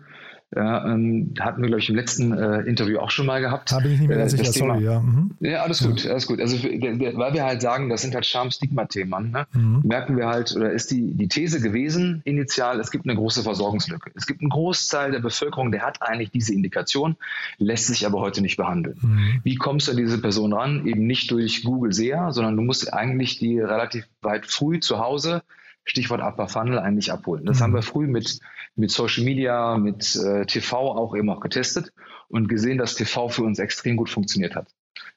Ja, 0.56 0.86
ähm, 0.86 1.34
hatten 1.40 1.62
wir, 1.62 1.68
glaube 1.68 1.80
ich, 1.80 1.88
im 1.88 1.96
letzten 1.96 2.32
äh, 2.32 2.60
Interview 2.60 2.98
auch 2.98 3.10
schon 3.10 3.26
mal 3.26 3.40
gehabt. 3.40 3.72
Da 3.72 3.80
bin 3.80 3.92
ich 3.92 3.98
nicht 3.98 4.08
mehr 4.08 4.18
ganz 4.18 4.34
äh, 4.34 4.36
sicher, 4.36 4.52
sorry, 4.52 4.84
ja. 4.84 5.00
Mhm. 5.00 5.32
Ja, 5.40 5.62
alles 5.62 5.82
gut, 5.82 6.06
alles 6.06 6.26
gut. 6.26 6.40
Also, 6.40 6.62
weil 6.62 7.34
wir 7.34 7.44
halt 7.44 7.60
sagen, 7.60 7.88
das 7.88 8.02
sind 8.02 8.14
halt 8.14 8.24
Charme-Stigma-Themen, 8.24 9.32
ne? 9.32 9.46
mhm. 9.52 9.82
merken 9.84 10.16
wir 10.16 10.28
halt, 10.28 10.54
oder 10.54 10.70
ist 10.70 10.92
die, 10.92 11.14
die 11.14 11.28
These 11.28 11.60
gewesen, 11.60 12.22
initial, 12.24 12.78
es 12.78 12.92
gibt 12.92 13.06
eine 13.06 13.16
große 13.16 13.42
Versorgungslücke. 13.42 14.12
Es 14.14 14.26
gibt 14.26 14.42
einen 14.42 14.50
Großteil 14.50 15.10
der 15.10 15.20
Bevölkerung, 15.20 15.72
der 15.72 15.82
hat 15.82 16.02
eigentlich 16.02 16.30
diese 16.30 16.54
Indikation, 16.54 17.16
lässt 17.58 17.88
sich 17.88 18.06
aber 18.06 18.20
heute 18.20 18.40
nicht 18.40 18.56
behandeln. 18.56 18.96
Mhm. 19.00 19.40
Wie 19.42 19.56
kommst 19.56 19.88
du 19.88 19.92
an 19.92 19.96
diese 19.96 20.20
Person 20.20 20.52
ran? 20.52 20.86
Eben 20.86 21.06
nicht 21.06 21.30
durch 21.32 21.64
Google 21.64 21.92
SEA, 21.92 22.32
sondern 22.32 22.56
du 22.56 22.62
musst 22.62 22.92
eigentlich 22.92 23.38
die 23.38 23.58
relativ 23.58 24.06
weit 24.22 24.46
früh 24.46 24.78
zu 24.78 25.00
Hause 25.00 25.42
Stichwort 25.84 26.22
Upper 26.22 26.48
Funnel 26.48 26.78
eigentlich 26.78 27.12
abholen. 27.12 27.44
Das 27.44 27.58
mhm. 27.58 27.62
haben 27.64 27.74
wir 27.74 27.82
früh 27.82 28.06
mit, 28.06 28.38
mit 28.74 28.90
Social 28.90 29.24
Media, 29.24 29.76
mit 29.76 30.16
äh, 30.16 30.46
TV 30.46 30.76
auch 30.76 31.14
eben 31.14 31.30
auch 31.30 31.40
getestet 31.40 31.92
und 32.28 32.48
gesehen, 32.48 32.78
dass 32.78 32.94
TV 32.94 33.28
für 33.28 33.42
uns 33.42 33.58
extrem 33.58 33.96
gut 33.96 34.10
funktioniert 34.10 34.54
hat. 34.54 34.68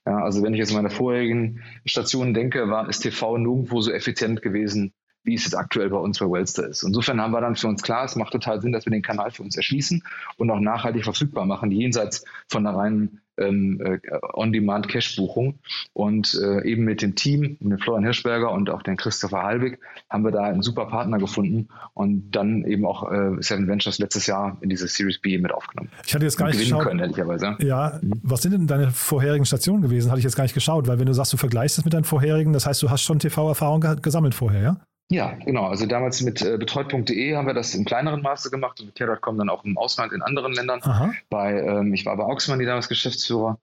Ja, 0.05 0.19
also 0.19 0.43
wenn 0.43 0.53
ich 0.53 0.59
jetzt 0.59 0.73
meine 0.73 0.89
vorherigen 0.89 1.63
Stationen 1.85 2.33
denke, 2.33 2.69
war 2.69 2.89
ist 2.89 2.99
TV 2.99 3.37
nirgendwo 3.37 3.81
so 3.81 3.91
effizient 3.91 4.41
gewesen, 4.41 4.93
wie 5.23 5.35
es 5.35 5.43
jetzt 5.43 5.55
aktuell 5.55 5.89
bei 5.89 5.97
uns 5.97 6.19
bei 6.19 6.25
Wellster 6.25 6.67
ist. 6.67 6.83
Insofern 6.83 7.21
haben 7.21 7.31
wir 7.31 7.41
dann 7.41 7.55
für 7.55 7.67
uns 7.67 7.83
klar, 7.83 8.05
es 8.05 8.15
macht 8.15 8.31
total 8.31 8.61
Sinn, 8.61 8.71
dass 8.71 8.85
wir 8.85 8.91
den 8.91 9.01
Kanal 9.01 9.31
für 9.31 9.43
uns 9.43 9.57
erschließen 9.57 10.03
und 10.37 10.49
auch 10.49 10.59
nachhaltig 10.59 11.03
verfügbar 11.03 11.45
machen, 11.45 11.71
jenseits 11.71 12.23
von 12.47 12.63
der 12.63 12.73
reinen 12.73 13.21
ähm, 13.37 13.79
äh, 13.81 13.99
On-Demand-Cash-Buchung. 14.33 15.59
Und 15.93 16.39
äh, 16.41 16.63
eben 16.63 16.83
mit 16.83 17.01
dem 17.01 17.15
Team, 17.15 17.57
mit 17.59 17.81
Florian 17.81 18.03
Hirschberger 18.03 18.51
und 18.51 18.69
auch 18.69 18.83
den 18.83 18.97
Christopher 18.97 19.43
Halbig, 19.43 19.79
haben 20.09 20.23
wir 20.23 20.31
da 20.31 20.43
einen 20.43 20.61
super 20.61 20.85
Partner 20.85 21.17
gefunden 21.17 21.67
und 21.93 22.31
dann 22.31 22.65
eben 22.65 22.85
auch 22.85 23.11
äh, 23.11 23.41
Seven 23.41 23.67
Ventures 23.67 23.99
letztes 23.99 24.27
Jahr 24.27 24.57
in 24.61 24.69
diese 24.69 24.87
Series 24.87 25.19
B 25.19 25.37
mit 25.37 25.51
aufgenommen. 25.51 25.89
Ich 26.05 26.13
hatte 26.13 26.25
jetzt 26.25 26.37
gar 26.37 26.47
nicht 26.47 26.59
geschaut. 26.59 26.83
Können, 26.83 26.99
ehrlicherweise. 26.99 27.55
Ja, 27.59 27.99
mhm. 28.01 28.13
was 28.23 28.41
sind 28.41 28.51
denn 28.51 28.67
deine 28.67 28.91
vorherigen 28.91 29.45
Stationen 29.45 29.81
gewesen? 29.81 30.09
Hatte 30.09 30.19
ich 30.19 30.25
jetzt 30.25 30.35
gar 30.35 30.43
nicht 30.43 30.53
geschaut, 30.53 30.87
weil 30.87 30.99
wenn 30.99 31.07
du 31.07 31.13
sagst, 31.13 31.33
du 31.33 31.37
vergleichst 31.37 31.77
es 31.77 31.85
mit 31.85 31.93
deinen 31.93 32.03
vorherigen, 32.03 32.53
das 32.53 32.65
heißt, 32.65 32.81
du 32.81 32.89
hast 32.89 33.01
schon 33.01 33.19
TV-Erfahrung 33.19 33.81
gesammelt 34.01 34.35
vorher, 34.35 34.61
ja? 34.61 34.77
Ja, 35.09 35.35
genau. 35.45 35.67
Also 35.67 35.85
damals 35.85 36.21
mit 36.21 36.41
äh, 36.41 36.57
betreut.de 36.57 37.35
haben 37.35 37.47
wir 37.47 37.53
das 37.53 37.73
im 37.75 37.85
kleineren 37.85 38.21
Maße 38.21 38.49
gemacht 38.51 38.79
und 38.79 38.87
mit 38.87 38.95
Care.com 38.95 39.37
dann 39.37 39.49
auch 39.49 39.63
im 39.63 39.77
Ausland 39.77 40.11
in 40.11 40.21
anderen 40.21 40.53
Ländern. 40.53 40.81
Aha. 40.83 41.13
Bei, 41.29 41.53
ähm, 41.53 41.93
ich 41.93 42.05
war 42.05 42.17
bei 42.17 42.23
Auxmann, 42.23 42.59
die 42.59 42.65
damals 42.65 42.89
Geschäftsführer. 42.89 43.57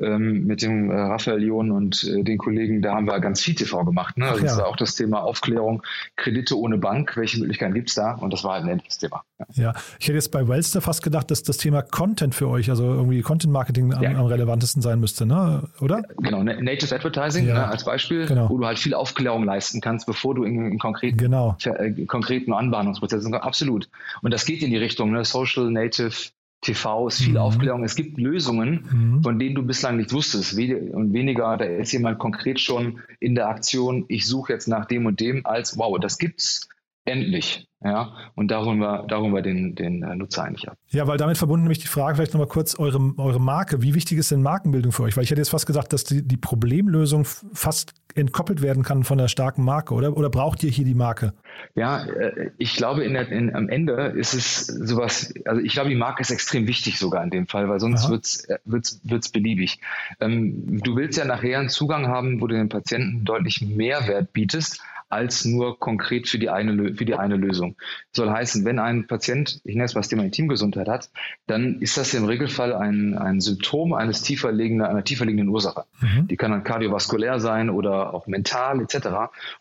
Ähm, 0.00 0.46
mit 0.46 0.62
dem 0.62 0.90
äh, 0.90 0.94
Raphael 0.94 1.42
John 1.42 1.70
und 1.70 2.04
äh, 2.04 2.22
den 2.22 2.38
Kollegen, 2.38 2.82
da 2.82 2.94
haben 2.94 3.06
wir 3.06 3.18
ganz 3.20 3.40
viel 3.40 3.54
TV 3.54 3.84
gemacht. 3.84 4.16
Ne? 4.16 4.26
Also 4.26 4.38
ja. 4.38 4.44
das 4.44 4.52
ist 4.54 4.62
auch 4.62 4.76
das 4.76 4.94
Thema 4.94 5.22
Aufklärung, 5.22 5.82
Kredite 6.16 6.58
ohne 6.58 6.78
Bank, 6.78 7.16
welche 7.16 7.38
Möglichkeiten 7.38 7.74
gibt 7.74 7.88
es 7.88 7.94
da? 7.94 8.14
Und 8.14 8.32
das 8.32 8.44
war 8.44 8.54
halt 8.54 8.64
ein 8.64 8.70
endliches 8.70 8.98
Thema. 8.98 9.22
Ja. 9.38 9.46
ja. 9.54 9.74
ich 9.98 10.06
hätte 10.06 10.16
jetzt 10.16 10.30
bei 10.30 10.46
Wellster 10.46 10.80
fast 10.80 11.02
gedacht, 11.02 11.30
dass 11.30 11.42
das 11.42 11.56
Thema 11.56 11.82
Content 11.82 12.34
für 12.34 12.48
euch, 12.48 12.70
also 12.70 12.84
irgendwie 12.84 13.22
Content 13.22 13.52
Marketing 13.52 13.92
am, 13.92 14.02
ja. 14.02 14.10
am 14.10 14.26
relevantesten 14.26 14.82
sein 14.82 15.00
müsste, 15.00 15.26
ne? 15.26 15.68
oder? 15.80 16.02
Genau, 16.18 16.42
Native 16.42 16.94
Advertising 16.94 17.46
ne, 17.46 17.66
als 17.66 17.84
Beispiel, 17.84 18.26
genau. 18.26 18.48
wo 18.48 18.58
du 18.58 18.66
halt 18.66 18.78
viel 18.78 18.94
Aufklärung 18.94 19.44
leisten 19.44 19.80
kannst, 19.80 20.06
bevor 20.06 20.34
du 20.34 20.44
in, 20.44 20.72
in 20.72 20.78
konkreten, 20.78 21.16
genau. 21.16 21.56
äh, 21.64 21.90
konkreten 22.06 22.52
Anbahnungsprozessen 22.52 23.30
Absolut. 23.34 23.88
Und 24.22 24.32
das 24.32 24.44
geht 24.44 24.62
in 24.62 24.70
die 24.70 24.76
Richtung, 24.76 25.12
ne? 25.12 25.24
Social 25.24 25.70
Native 25.70 26.30
TV 26.60 27.08
ist 27.08 27.20
viel 27.20 27.32
mhm. 27.32 27.38
Aufklärung. 27.38 27.84
Es 27.84 27.94
gibt 27.94 28.18
Lösungen, 28.18 28.84
mhm. 28.90 29.22
von 29.22 29.38
denen 29.38 29.54
du 29.54 29.62
bislang 29.62 29.96
nicht 29.96 30.12
wusstest. 30.12 30.54
Und 30.54 31.12
weniger, 31.12 31.56
da 31.56 31.64
ist 31.64 31.92
jemand 31.92 32.18
konkret 32.18 32.60
schon 32.60 33.00
in 33.18 33.34
der 33.34 33.48
Aktion, 33.48 34.04
ich 34.08 34.26
suche 34.26 34.52
jetzt 34.52 34.68
nach 34.68 34.86
dem 34.86 35.06
und 35.06 35.20
dem, 35.20 35.46
als 35.46 35.78
wow, 35.78 35.98
das 35.98 36.18
gibt's 36.18 36.69
endlich. 37.10 37.66
Ja, 37.82 38.14
und 38.34 38.50
da 38.50 38.62
holen 38.62 38.78
wir, 38.78 39.06
da 39.08 39.18
holen 39.18 39.32
wir 39.32 39.40
den, 39.40 39.74
den 39.74 40.02
äh, 40.02 40.14
Nutzer 40.14 40.44
eigentlich 40.44 40.68
ab. 40.68 40.76
Ja, 40.88 41.06
weil 41.06 41.16
damit 41.16 41.38
verbunden 41.38 41.62
nämlich 41.62 41.78
die 41.78 41.86
Frage 41.86 42.16
vielleicht 42.16 42.34
nochmal 42.34 42.46
kurz, 42.46 42.78
eure, 42.78 43.00
eure 43.16 43.40
Marke, 43.40 43.80
wie 43.80 43.94
wichtig 43.94 44.18
ist 44.18 44.30
denn 44.30 44.42
Markenbildung 44.42 44.92
für 44.92 45.04
euch? 45.04 45.16
Weil 45.16 45.24
ich 45.24 45.30
hätte 45.30 45.40
jetzt 45.40 45.48
fast 45.48 45.66
gesagt, 45.66 45.94
dass 45.94 46.04
die, 46.04 46.22
die 46.22 46.36
Problemlösung 46.36 47.24
fast 47.24 47.94
entkoppelt 48.14 48.60
werden 48.60 48.82
kann 48.82 49.02
von 49.04 49.16
der 49.16 49.28
starken 49.28 49.64
Marke, 49.64 49.94
oder? 49.94 50.14
Oder 50.14 50.28
braucht 50.28 50.62
ihr 50.62 50.70
hier 50.70 50.84
die 50.84 50.94
Marke? 50.94 51.32
Ja, 51.74 52.04
äh, 52.04 52.50
ich 52.58 52.74
glaube, 52.74 53.02
in 53.02 53.14
der, 53.14 53.30
in, 53.30 53.54
am 53.54 53.70
Ende 53.70 53.94
ist 54.08 54.34
es 54.34 54.66
sowas, 54.66 55.32
also 55.46 55.62
ich 55.62 55.72
glaube, 55.72 55.88
die 55.88 55.96
Marke 55.96 56.20
ist 56.20 56.30
extrem 56.30 56.66
wichtig 56.66 56.98
sogar 56.98 57.24
in 57.24 57.30
dem 57.30 57.46
Fall, 57.46 57.70
weil 57.70 57.80
sonst 57.80 58.10
wird 58.10 58.24
es 58.24 58.46
wird's, 58.66 59.00
wird's 59.04 59.30
beliebig. 59.30 59.78
Ähm, 60.20 60.82
du 60.82 60.96
willst 60.96 61.16
ja 61.16 61.24
nachher 61.24 61.60
einen 61.60 61.70
Zugang 61.70 62.08
haben, 62.08 62.42
wo 62.42 62.46
du 62.46 62.56
den 62.56 62.68
Patienten 62.68 63.24
deutlich 63.24 63.62
Mehrwert 63.62 64.34
bietest, 64.34 64.82
als 65.10 65.44
nur 65.44 65.78
konkret 65.78 66.28
für 66.28 66.38
die 66.38 66.48
eine, 66.48 66.94
für 66.94 67.04
die 67.04 67.16
eine 67.16 67.36
Lösung. 67.36 67.76
Soll 68.12 68.30
heißen, 68.30 68.64
wenn 68.64 68.78
ein 68.78 69.06
Patient, 69.06 69.60
ich 69.64 69.74
nenne 69.74 69.84
es 69.84 69.94
mal 69.94 70.00
das 70.00 70.08
Thema 70.08 70.24
Intimgesundheit 70.24 70.88
hat, 70.88 71.10
dann 71.46 71.80
ist 71.80 71.96
das 71.96 72.14
im 72.14 72.24
Regelfall 72.24 72.72
ein, 72.72 73.18
ein 73.18 73.40
Symptom 73.40 73.92
eines 73.92 74.22
tiefer 74.22 74.52
liegenden, 74.52 74.86
einer 74.86 75.04
tiefer 75.04 75.26
liegenden 75.26 75.48
Ursache. 75.48 75.84
Mhm. 76.00 76.28
Die 76.28 76.36
kann 76.36 76.52
dann 76.52 76.64
kardiovaskulär 76.64 77.40
sein 77.40 77.70
oder 77.70 78.14
auch 78.14 78.26
mental 78.28 78.80
etc. 78.80 79.08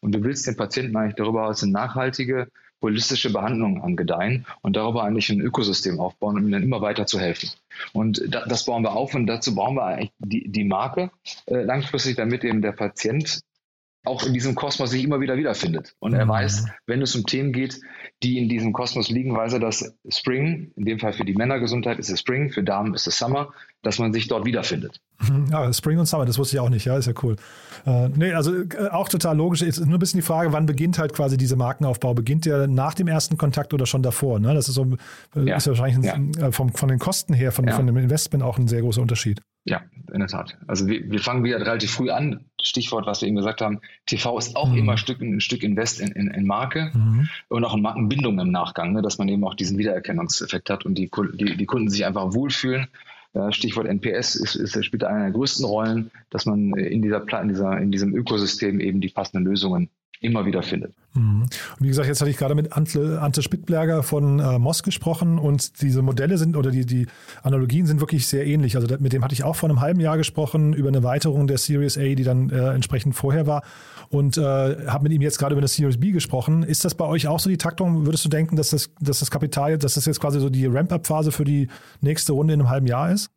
Und 0.01 0.13
du 0.13 0.23
willst 0.23 0.45
den 0.45 0.55
Patienten 0.55 0.95
eigentlich 0.95 1.15
darüber 1.15 1.47
aus 1.47 1.63
eine 1.63 1.71
nachhaltige 1.71 2.47
holistische 2.81 3.31
Behandlung 3.31 3.83
angedeihen 3.83 4.45
und 4.61 4.75
darüber 4.75 5.03
eigentlich 5.03 5.29
ein 5.29 5.41
Ökosystem 5.41 5.99
aufbauen, 5.99 6.37
um 6.37 6.47
ihnen 6.47 6.63
immer 6.63 6.81
weiter 6.81 7.05
zu 7.05 7.19
helfen. 7.19 7.49
Und 7.93 8.23
das 8.29 8.65
bauen 8.65 8.83
wir 8.83 8.93
auf 8.93 9.15
und 9.15 9.27
dazu 9.27 9.55
bauen 9.55 9.75
wir 9.75 9.85
eigentlich 9.85 10.11
die, 10.19 10.49
die 10.49 10.63
Marke 10.63 11.11
äh, 11.45 11.63
langfristig, 11.63 12.15
damit 12.15 12.43
eben 12.43 12.61
der 12.61 12.71
Patient 12.71 13.41
auch 14.05 14.25
in 14.25 14.33
diesem 14.33 14.55
Kosmos 14.55 14.91
sich 14.91 15.03
immer 15.03 15.19
wieder 15.19 15.37
wiederfindet. 15.37 15.95
Und 15.99 16.13
er 16.13 16.25
mhm. 16.25 16.29
weiß, 16.29 16.65
wenn 16.87 17.01
es 17.01 17.15
um 17.15 17.25
Themen 17.25 17.51
geht, 17.51 17.79
die 18.23 18.37
in 18.37 18.47
diesem 18.47 18.71
Kosmos 18.71 19.09
liegen, 19.09 19.35
weiß 19.35 19.53
er, 19.53 19.59
dass 19.59 19.93
Spring, 20.09 20.71
in 20.75 20.85
dem 20.85 20.99
Fall 20.99 21.13
für 21.13 21.25
die 21.25 21.33
Männergesundheit 21.33 21.99
ist 21.99 22.09
es 22.09 22.19
Spring, 22.19 22.49
für 22.49 22.63
Damen 22.63 22.93
ist 22.93 23.07
es 23.07 23.17
Summer, 23.17 23.49
dass 23.81 23.99
man 23.99 24.13
sich 24.13 24.27
dort 24.27 24.45
wiederfindet. 24.45 25.01
Ja, 25.51 25.71
Spring 25.73 25.99
und 25.99 26.05
Summer, 26.05 26.25
das 26.25 26.37
wusste 26.37 26.55
ich 26.55 26.59
auch 26.59 26.69
nicht, 26.69 26.85
ja, 26.85 26.97
ist 26.97 27.07
ja 27.07 27.13
cool. 27.23 27.35
Äh, 27.85 28.09
nee, 28.09 28.33
also 28.33 28.55
äh, 28.55 28.89
auch 28.91 29.09
total 29.09 29.35
logisch. 29.35 29.61
Ist 29.61 29.79
nur 29.85 29.97
ein 29.97 29.99
bisschen 29.99 30.19
die 30.19 30.25
Frage, 30.25 30.53
wann 30.53 30.65
beginnt 30.65 30.97
halt 30.97 31.13
quasi 31.13 31.37
dieser 31.37 31.55
Markenaufbau? 31.55 32.13
Beginnt 32.13 32.45
der 32.45 32.67
nach 32.67 32.93
dem 32.93 33.07
ersten 33.07 33.37
Kontakt 33.37 33.73
oder 33.73 33.85
schon 33.85 34.01
davor? 34.01 34.39
Ne? 34.39 34.53
Das 34.53 34.69
ist, 34.69 34.75
so, 34.75 34.85
äh, 35.35 35.43
ja. 35.43 35.57
ist 35.57 35.67
wahrscheinlich 35.67 36.13
ein, 36.13 36.31
ja. 36.37 36.47
Äh, 36.47 36.51
vom, 36.51 36.73
von 36.73 36.89
den 36.89 36.99
Kosten 36.99 37.33
her, 37.33 37.51
von, 37.51 37.67
ja. 37.67 37.75
von 37.75 37.85
dem 37.85 37.97
Investment 37.97 38.43
auch 38.43 38.57
ein 38.57 38.67
sehr 38.67 38.81
großer 38.81 39.01
Unterschied. 39.01 39.41
Ja, 39.65 39.81
in 40.11 40.19
der 40.19 40.27
Tat. 40.27 40.57
Also 40.67 40.87
wir, 40.87 41.11
wir 41.11 41.19
fangen 41.19 41.43
wieder 41.43 41.59
relativ 41.59 41.91
früh 41.91 42.09
an. 42.09 42.45
Stichwort, 42.61 43.05
was 43.05 43.21
wir 43.21 43.27
eben 43.27 43.37
gesagt 43.37 43.61
haben, 43.61 43.81
TV 44.05 44.37
ist 44.37 44.55
auch 44.55 44.69
mhm. 44.69 44.77
immer 44.77 44.91
ein 44.93 44.97
Stück, 44.97 45.21
ein 45.21 45.41
Stück 45.41 45.63
Invest 45.63 45.99
in, 45.99 46.11
in, 46.13 46.27
in 46.29 46.47
Marke 46.47 46.91
mhm. 46.93 47.29
und 47.49 47.63
auch 47.63 47.75
in 47.75 47.81
Markenbindung 47.81 48.39
im 48.39 48.51
Nachgang, 48.51 48.93
ne? 48.93 49.01
dass 49.01 49.17
man 49.17 49.27
eben 49.27 49.43
auch 49.43 49.55
diesen 49.55 49.77
Wiedererkennungseffekt 49.77 50.69
hat 50.69 50.85
und 50.85 50.95
die, 50.95 51.11
die, 51.33 51.57
die 51.57 51.65
Kunden 51.65 51.89
sich 51.89 52.05
einfach 52.05 52.33
wohlfühlen 52.33 52.87
Stichwort 53.51 53.87
NPS 53.87 54.35
ist, 54.35 54.55
ist, 54.55 54.83
spielt 54.83 55.03
eine 55.03 55.25
der 55.25 55.31
größten 55.31 55.63
Rollen, 55.63 56.11
dass 56.31 56.45
man 56.45 56.73
in, 56.73 57.01
dieser, 57.01 57.21
in, 57.41 57.49
dieser, 57.49 57.77
in 57.77 57.91
diesem 57.91 58.15
Ökosystem 58.15 58.79
eben 58.79 59.01
die 59.01 59.09
passenden 59.09 59.45
Lösungen 59.45 59.89
immer 60.21 60.45
wieder 60.45 60.61
findet. 60.63 60.93
Mhm. 61.13 61.43
Und 61.43 61.51
wie 61.79 61.87
gesagt, 61.87 62.07
jetzt 62.07 62.19
hatte 62.21 62.29
ich 62.29 62.37
gerade 62.37 62.55
mit 62.55 62.73
Ante, 62.73 63.21
Ante 63.21 63.41
Spittberger 63.41 64.03
von 64.03 64.39
äh, 64.39 64.59
Moss 64.59 64.83
gesprochen 64.83 65.39
und 65.39 65.81
diese 65.81 66.01
Modelle 66.01 66.37
sind 66.37 66.57
oder 66.57 66.71
die, 66.71 66.85
die 66.85 67.07
Analogien 67.41 67.85
sind 67.85 67.99
wirklich 67.99 68.27
sehr 68.27 68.45
ähnlich. 68.45 68.75
Also 68.75 68.87
mit 68.99 69.13
dem 69.13 69.23
hatte 69.23 69.33
ich 69.33 69.43
auch 69.43 69.55
vor 69.55 69.69
einem 69.69 69.79
halben 69.79 69.99
Jahr 69.99 70.17
gesprochen 70.17 70.73
über 70.73 70.89
eine 70.89 70.97
Erweiterung 70.97 71.47
der 71.47 71.57
Series 71.57 71.97
A, 71.97 72.01
die 72.01 72.23
dann 72.23 72.49
äh, 72.49 72.73
entsprechend 72.73 73.15
vorher 73.15 73.47
war 73.47 73.63
und 74.09 74.37
äh, 74.37 74.41
habe 74.41 75.03
mit 75.03 75.13
ihm 75.13 75.21
jetzt 75.21 75.39
gerade 75.39 75.53
über 75.53 75.61
eine 75.61 75.67
Series 75.67 75.99
B 75.99 76.11
gesprochen. 76.11 76.63
Ist 76.63 76.83
das 76.83 76.95
bei 76.95 77.05
euch 77.05 77.27
auch 77.27 77.39
so 77.39 77.49
die 77.49 77.57
Taktung? 77.57 78.05
Würdest 78.05 78.25
du 78.25 78.29
denken, 78.29 78.55
dass 78.55 78.71
das, 78.71 78.91
dass 78.99 79.19
das 79.19 79.31
Kapital, 79.31 79.77
dass 79.77 79.93
das 79.93 80.05
jetzt 80.05 80.19
quasi 80.19 80.39
so 80.39 80.49
die 80.49 80.65
Ramp-up-Phase 80.65 81.31
für 81.31 81.45
die 81.45 81.69
nächste 82.01 82.33
Runde 82.33 82.53
in 82.53 82.59
einem 82.59 82.69
halben 82.69 82.87
Jahr 82.87 83.11
ist? 83.11 83.31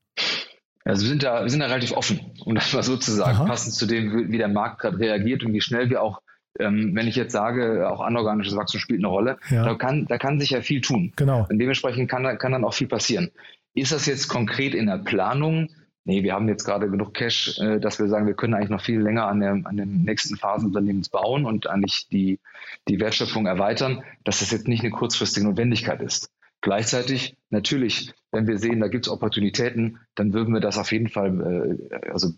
Also 0.84 1.02
wir 1.02 1.08
sind 1.10 1.22
da, 1.22 1.42
wir 1.42 1.48
sind 1.48 1.60
da 1.60 1.66
relativ 1.66 1.92
offen, 1.92 2.32
um 2.44 2.56
das 2.56 2.72
mal 2.72 2.82
so 2.82 2.96
zu 2.96 3.12
sagen, 3.12 3.38
Aha. 3.38 3.44
passend 3.44 3.74
zu 3.74 3.86
dem, 3.86 4.32
wie 4.32 4.38
der 4.38 4.48
Markt 4.48 4.80
gerade 4.80 4.98
reagiert 4.98 5.44
und 5.44 5.52
wie 5.52 5.60
schnell 5.60 5.90
wir 5.90 6.02
auch 6.02 6.20
ähm, 6.58 6.94
wenn 6.94 7.08
ich 7.08 7.16
jetzt 7.16 7.32
sage, 7.32 7.88
auch 7.90 8.00
anorganisches 8.00 8.56
Wachstum 8.56 8.80
spielt 8.80 9.00
eine 9.00 9.08
Rolle, 9.08 9.38
ja. 9.50 9.64
da, 9.64 9.74
kann, 9.74 10.06
da 10.06 10.18
kann 10.18 10.40
sich 10.40 10.50
ja 10.50 10.60
viel 10.60 10.80
tun. 10.80 11.12
Genau. 11.16 11.46
Und 11.48 11.58
dementsprechend 11.58 12.10
kann, 12.10 12.38
kann 12.38 12.52
dann 12.52 12.64
auch 12.64 12.74
viel 12.74 12.88
passieren. 12.88 13.30
Ist 13.74 13.92
das 13.92 14.06
jetzt 14.06 14.28
konkret 14.28 14.74
in 14.74 14.86
der 14.86 14.98
Planung? 14.98 15.68
Nee, 16.04 16.24
wir 16.24 16.34
haben 16.34 16.48
jetzt 16.48 16.64
gerade 16.64 16.90
genug 16.90 17.14
Cash, 17.14 17.58
äh, 17.60 17.78
dass 17.78 17.98
wir 17.98 18.08
sagen, 18.08 18.26
wir 18.26 18.34
können 18.34 18.54
eigentlich 18.54 18.70
noch 18.70 18.82
viel 18.82 19.00
länger 19.00 19.26
an, 19.26 19.40
der, 19.40 19.52
an 19.64 19.76
den 19.76 20.02
nächsten 20.02 20.36
Phasen 20.36 20.66
Unternehmens 20.66 21.08
bauen 21.08 21.46
und 21.46 21.68
eigentlich 21.68 22.08
die, 22.10 22.40
die 22.88 22.98
Wertschöpfung 22.98 23.46
erweitern, 23.46 24.02
dass 24.24 24.40
das 24.40 24.50
jetzt 24.50 24.66
nicht 24.66 24.82
eine 24.82 24.90
kurzfristige 24.90 25.46
Notwendigkeit 25.46 26.02
ist. 26.02 26.28
Gleichzeitig 26.60 27.36
natürlich 27.52 28.12
wenn 28.32 28.46
wir 28.46 28.58
sehen, 28.58 28.80
da 28.80 28.88
gibt 28.88 29.06
es 29.06 29.12
Opportunitäten, 29.12 29.98
dann 30.14 30.32
würden 30.32 30.54
wir 30.54 30.60
das 30.60 30.78
auf 30.78 30.90
jeden 30.90 31.08
Fall, 31.08 31.78
äh, 31.90 32.10
also 32.10 32.30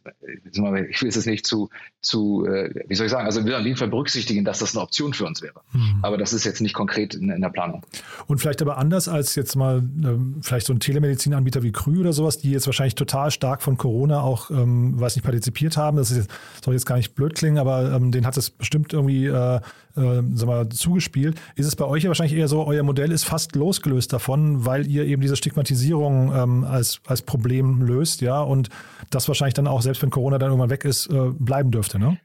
ich 0.90 1.02
will 1.02 1.08
es 1.08 1.24
nicht 1.24 1.46
zu, 1.46 1.70
zu 2.00 2.44
äh, 2.46 2.84
wie 2.88 2.96
soll 2.96 3.06
ich 3.06 3.12
sagen, 3.12 3.26
also 3.26 3.40
wir 3.40 3.52
würden 3.52 3.60
auf 3.60 3.66
jeden 3.66 3.78
Fall 3.78 3.88
berücksichtigen, 3.88 4.44
dass 4.44 4.58
das 4.58 4.74
eine 4.74 4.82
Option 4.82 5.14
für 5.14 5.24
uns 5.24 5.40
wäre. 5.40 5.60
Mhm. 5.72 6.00
Aber 6.02 6.18
das 6.18 6.32
ist 6.32 6.44
jetzt 6.44 6.60
nicht 6.60 6.74
konkret 6.74 7.14
in, 7.14 7.30
in, 7.30 7.40
der 7.40 7.48
Planung. 7.48 7.86
Und 8.26 8.40
vielleicht 8.40 8.60
aber 8.60 8.76
anders 8.76 9.06
als 9.06 9.36
jetzt 9.36 9.54
mal 9.54 9.78
ähm, 9.78 10.40
vielleicht 10.42 10.66
so 10.66 10.72
ein 10.72 10.80
Telemedizinanbieter 10.80 11.62
wie 11.62 11.70
Krü 11.70 12.00
oder 12.00 12.12
sowas, 12.12 12.38
die 12.38 12.50
jetzt 12.50 12.66
wahrscheinlich 12.66 12.96
total 12.96 13.30
stark 13.30 13.62
von 13.62 13.76
Corona 13.76 14.20
auch, 14.20 14.50
ähm, 14.50 15.00
weiß 15.00 15.14
nicht, 15.14 15.24
partizipiert 15.24 15.76
haben. 15.76 15.96
Das 15.96 16.14
jetzt, 16.14 16.28
soll 16.64 16.74
jetzt 16.74 16.86
gar 16.86 16.96
nicht 16.96 17.14
blöd 17.14 17.36
klingen, 17.36 17.58
aber 17.58 17.92
ähm, 17.92 18.10
den 18.10 18.26
hat 18.26 18.36
es 18.36 18.50
bestimmt 18.50 18.92
irgendwie 18.92 19.26
äh, 19.26 19.60
äh, 19.96 20.22
sag 20.34 20.46
mal, 20.46 20.68
zugespielt. 20.68 21.40
Ist 21.54 21.66
es 21.66 21.76
bei 21.76 21.84
euch 21.84 22.02
ja 22.02 22.08
wahrscheinlich 22.08 22.36
eher 22.36 22.48
so, 22.48 22.64
euer 22.66 22.82
Modell 22.82 23.12
ist 23.12 23.24
fast 23.24 23.54
losgelöst 23.54 24.12
davon, 24.12 24.64
weil 24.66 24.86
ihr 24.86 25.03
eben 25.04 25.22
diese 25.22 25.36
Stigmatisierung 25.36 26.34
ähm, 26.34 26.64
als, 26.64 27.00
als 27.06 27.22
Problem 27.22 27.82
löst, 27.82 28.20
ja, 28.20 28.40
und 28.40 28.68
das 29.10 29.28
wahrscheinlich 29.28 29.54
dann 29.54 29.66
auch, 29.66 29.82
selbst 29.82 30.02
wenn 30.02 30.10
Corona 30.10 30.38
dann 30.38 30.50
irgendwann 30.50 30.70
weg 30.70 30.84
ist, 30.84 31.06
äh, 31.06 31.30
bleiben 31.38 31.70
dürfte, 31.70 31.98
ne? 31.98 32.18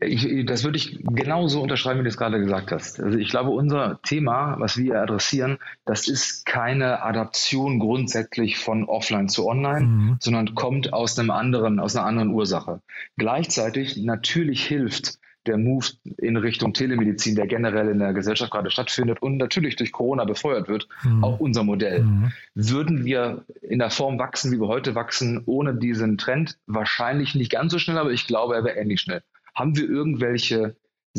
Ich, 0.00 0.26
das 0.46 0.64
würde 0.64 0.76
ich 0.76 0.98
genauso 1.04 1.62
unterschreiben, 1.62 2.00
wie 2.00 2.02
du 2.02 2.08
es 2.08 2.16
gerade 2.16 2.40
gesagt 2.40 2.72
hast. 2.72 2.98
Also 2.98 3.16
ich 3.16 3.28
glaube, 3.28 3.50
unser 3.50 4.00
Thema, 4.02 4.56
was 4.58 4.76
wir 4.76 5.00
adressieren, 5.00 5.58
das 5.84 6.08
ist 6.08 6.44
keine 6.44 7.02
Adaption 7.02 7.78
grundsätzlich 7.78 8.58
von 8.58 8.84
offline 8.84 9.28
zu 9.28 9.46
online, 9.46 9.86
mhm. 9.86 10.16
sondern 10.18 10.56
kommt 10.56 10.92
aus 10.92 11.16
einem 11.16 11.30
anderen, 11.30 11.78
aus 11.78 11.94
einer 11.94 12.06
anderen 12.06 12.30
Ursache. 12.30 12.82
Gleichzeitig 13.16 13.96
natürlich 13.98 14.66
hilft 14.66 15.20
der 15.46 15.58
Move 15.58 15.86
in 16.18 16.36
Richtung 16.36 16.72
Telemedizin, 16.72 17.34
der 17.34 17.46
generell 17.46 17.88
in 17.88 17.98
der 17.98 18.12
Gesellschaft 18.12 18.50
gerade 18.52 18.70
stattfindet 18.70 19.20
und 19.22 19.36
natürlich 19.36 19.76
durch 19.76 19.92
Corona 19.92 20.24
befeuert 20.24 20.68
wird, 20.68 20.88
mhm. 21.04 21.24
auch 21.24 21.40
unser 21.40 21.64
Modell. 21.64 22.02
Mhm. 22.02 22.32
Würden 22.54 23.04
wir 23.04 23.44
in 23.60 23.78
der 23.78 23.90
Form 23.90 24.18
wachsen, 24.18 24.52
wie 24.52 24.60
wir 24.60 24.68
heute 24.68 24.94
wachsen, 24.94 25.42
ohne 25.46 25.74
diesen 25.74 26.18
Trend? 26.18 26.58
Wahrscheinlich 26.66 27.34
nicht 27.34 27.50
ganz 27.50 27.72
so 27.72 27.78
schnell, 27.78 27.98
aber 27.98 28.10
ich 28.10 28.26
glaube, 28.26 28.54
er 28.54 28.64
wäre 28.64 28.76
ähnlich 28.76 29.00
schnell. 29.00 29.22
Haben 29.54 29.76
wir 29.76 29.88
irgendwelche, 29.88 30.76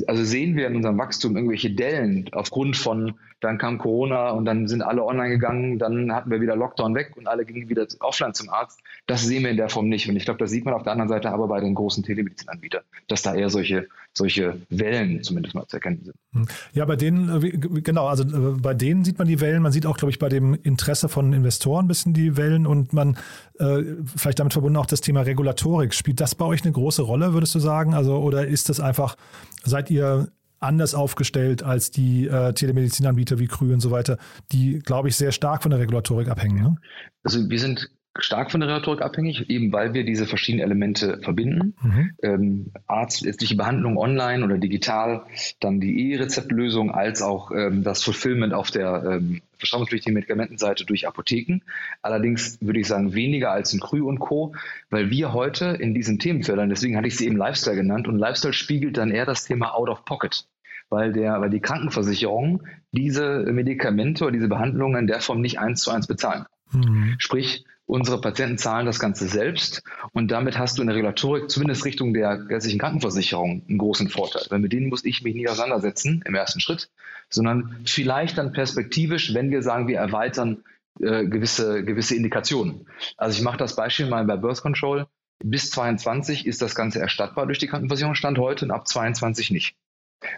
also 0.07 0.23
sehen 0.23 0.55
wir 0.55 0.67
in 0.67 0.75
unserem 0.75 0.97
Wachstum 0.97 1.35
irgendwelche 1.35 1.71
Dellen 1.71 2.29
aufgrund 2.33 2.77
von 2.77 3.13
dann 3.43 3.57
kam 3.57 3.77
Corona 3.77 4.31
und 4.31 4.45
dann 4.45 4.67
sind 4.67 4.81
alle 4.81 5.03
online 5.03 5.29
gegangen, 5.29 5.77
dann 5.77 6.13
hatten 6.13 6.31
wir 6.31 6.39
wieder 6.39 6.55
Lockdown 6.55 6.95
weg 6.95 7.11
und 7.17 7.27
alle 7.27 7.45
gingen 7.45 7.67
wieder 7.69 7.85
offline 7.99 8.33
zum 8.33 8.49
Arzt. 8.49 8.79
Das 9.05 9.23
sehen 9.23 9.43
wir 9.43 9.51
in 9.51 9.57
der 9.57 9.69
Form 9.69 9.89
nicht. 9.89 10.07
Und 10.07 10.15
ich 10.15 10.25
glaube, 10.25 10.39
das 10.39 10.49
sieht 10.49 10.65
man 10.65 10.73
auf 10.73 10.83
der 10.83 10.93
anderen 10.93 11.09
Seite 11.09 11.29
aber 11.29 11.47
bei 11.47 11.59
den 11.59 11.75
großen 11.75 12.03
Telemedizinanbietern, 12.03 12.83
dass 13.07 13.21
da 13.21 13.35
eher 13.35 13.49
solche, 13.49 13.87
solche 14.13 14.61
Wellen 14.69 15.23
zumindest 15.23 15.55
mal 15.55 15.67
zu 15.67 15.77
erkennen 15.77 16.01
sind. 16.05 16.15
Hm. 16.31 16.47
Ja, 16.73 16.85
bei 16.85 16.95
denen, 16.95 17.43
äh, 17.43 17.49
genau, 17.81 18.07
also 18.07 18.23
äh, 18.23 18.57
bei 18.59 18.73
denen 18.73 19.03
sieht 19.03 19.17
man 19.19 19.27
die 19.27 19.41
Wellen. 19.41 19.61
Man 19.61 19.73
sieht 19.73 19.85
auch, 19.85 19.97
glaube 19.97 20.11
ich, 20.11 20.19
bei 20.19 20.29
dem 20.29 20.53
Interesse 20.53 21.09
von 21.09 21.33
Investoren 21.33 21.85
ein 21.85 21.89
bisschen 21.89 22.13
die 22.13 22.37
Wellen 22.37 22.65
und 22.65 22.93
man, 22.93 23.17
äh, 23.59 23.83
vielleicht 24.15 24.39
damit 24.39 24.53
verbunden 24.53 24.77
auch 24.77 24.85
das 24.85 25.01
Thema 25.01 25.21
Regulatorik. 25.21 25.93
Spielt 25.93 26.21
das 26.21 26.33
bei 26.33 26.45
euch 26.45 26.63
eine 26.63 26.71
große 26.71 27.01
Rolle, 27.01 27.33
würdest 27.33 27.53
du 27.55 27.59
sagen? 27.59 27.93
Also, 27.93 28.17
oder 28.17 28.47
ist 28.47 28.69
das 28.69 28.79
einfach, 28.79 29.17
seid 29.63 29.89
ihr 29.89 30.29
anders 30.59 30.95
aufgestellt 30.95 31.61
als 31.61 31.91
die 31.91 32.27
äh, 32.27 32.53
Telemedizinanbieter 32.53 33.37
wie 33.37 33.47
Krü 33.47 33.73
und 33.73 33.81
so 33.81 33.91
weiter, 33.91 34.17
die, 34.51 34.79
glaube 34.79 35.09
ich, 35.09 35.15
sehr 35.17 35.31
stark 35.31 35.61
von 35.61 35.71
der 35.71 35.79
Regulatorik 35.79 36.29
abhängen. 36.29 36.61
Ne? 36.61 36.77
Also 37.23 37.49
wir 37.49 37.59
sind 37.59 37.89
stark 38.19 38.51
von 38.51 38.61
der 38.61 38.69
Rhetorik 38.69 39.01
abhängig, 39.01 39.49
eben 39.49 39.71
weil 39.71 39.93
wir 39.93 40.05
diese 40.05 40.27
verschiedenen 40.27 40.63
Elemente 40.63 41.19
verbinden. 41.23 41.73
Mhm. 41.81 42.11
Ähm, 42.21 42.71
arztärztliche 42.85 43.55
Behandlung 43.55 43.97
online 43.97 44.45
oder 44.45 44.57
digital, 44.57 45.23
dann 45.59 45.79
die 45.79 46.11
E-Rezeptlösung 46.11 46.91
als 46.91 47.21
auch 47.23 47.51
ähm, 47.51 47.83
das 47.83 48.03
Fulfillment 48.03 48.53
auf 48.53 48.69
der 48.69 49.03
ähm, 49.03 49.41
verschreibungspflichtigen 49.57 50.13
Medikamentenseite 50.13 50.85
durch 50.85 51.07
Apotheken. 51.07 51.61
Allerdings 52.01 52.59
würde 52.61 52.79
ich 52.79 52.87
sagen, 52.87 53.13
weniger 53.13 53.51
als 53.51 53.73
in 53.73 53.79
Krü 53.79 54.01
und 54.03 54.19
Co., 54.19 54.53
weil 54.91 55.09
wir 55.09 55.33
heute 55.33 55.65
in 55.79 55.95
diesen 55.95 56.19
Themenfeldern, 56.19 56.69
deswegen 56.69 56.95
hatte 56.97 57.07
ich 57.07 57.17
sie 57.17 57.25
eben 57.25 57.37
Lifestyle 57.37 57.77
genannt, 57.77 58.07
und 58.07 58.19
Lifestyle 58.19 58.53
spiegelt 58.53 58.97
dann 58.97 59.09
eher 59.09 59.25
das 59.25 59.45
Thema 59.45 59.73
Out 59.73 59.89
of 59.89 60.05
Pocket 60.05 60.45
weil, 60.89 61.11
der, 61.11 61.41
weil 61.41 61.49
die 61.49 61.59
Krankenversicherung 61.59 62.67
diese 62.91 63.39
Medikamente 63.51 64.25
oder 64.25 64.33
diese 64.33 64.47
Behandlungen 64.47 64.99
in 64.99 65.07
der 65.07 65.21
Form 65.21 65.41
nicht 65.41 65.57
eins 65.57 65.81
zu 65.81 65.89
eins 65.89 66.05
bezahlen. 66.05 66.45
Mhm. 66.71 67.15
Sprich, 67.17 67.65
Unsere 67.85 68.21
Patienten 68.21 68.57
zahlen 68.57 68.85
das 68.85 68.99
Ganze 68.99 69.27
selbst 69.27 69.83
und 70.13 70.31
damit 70.31 70.57
hast 70.57 70.77
du 70.77 70.81
in 70.81 70.87
der 70.87 70.95
Regulatorik 70.95 71.49
zumindest 71.49 71.83
Richtung 71.83 72.13
der 72.13 72.37
gesetzlichen 72.37 72.79
Krankenversicherung 72.79 73.65
einen 73.67 73.77
großen 73.77 74.09
Vorteil. 74.09 74.43
Weil 74.49 74.59
mit 74.59 74.71
denen 74.71 74.87
muss 74.87 75.03
ich 75.03 75.21
mich 75.21 75.35
nie 75.35 75.49
auseinandersetzen 75.49 76.23
im 76.25 76.33
ersten 76.33 76.61
Schritt, 76.61 76.89
sondern 77.29 77.81
vielleicht 77.85 78.37
dann 78.37 78.53
perspektivisch, 78.53 79.33
wenn 79.33 79.51
wir 79.51 79.61
sagen, 79.63 79.87
wir 79.87 79.97
erweitern 79.97 80.63
äh, 81.01 81.25
gewisse, 81.25 81.83
gewisse 81.83 82.15
Indikationen. 82.15 82.87
Also 83.17 83.37
ich 83.37 83.43
mache 83.43 83.57
das 83.57 83.75
Beispiel 83.75 84.07
mal 84.07 84.23
bei 84.25 84.37
Birth 84.37 84.61
Control. 84.61 85.07
Bis 85.43 85.69
22 85.71 86.45
ist 86.45 86.61
das 86.61 86.75
Ganze 86.75 86.99
erstattbar 86.99 87.47
durch 87.47 87.59
die 87.59 87.67
Krankenversicherung 87.67 88.15
Stand 88.15 88.37
heute 88.37 88.63
und 88.63 88.71
ab 88.71 88.87
22 88.87 89.51
nicht. 89.51 89.75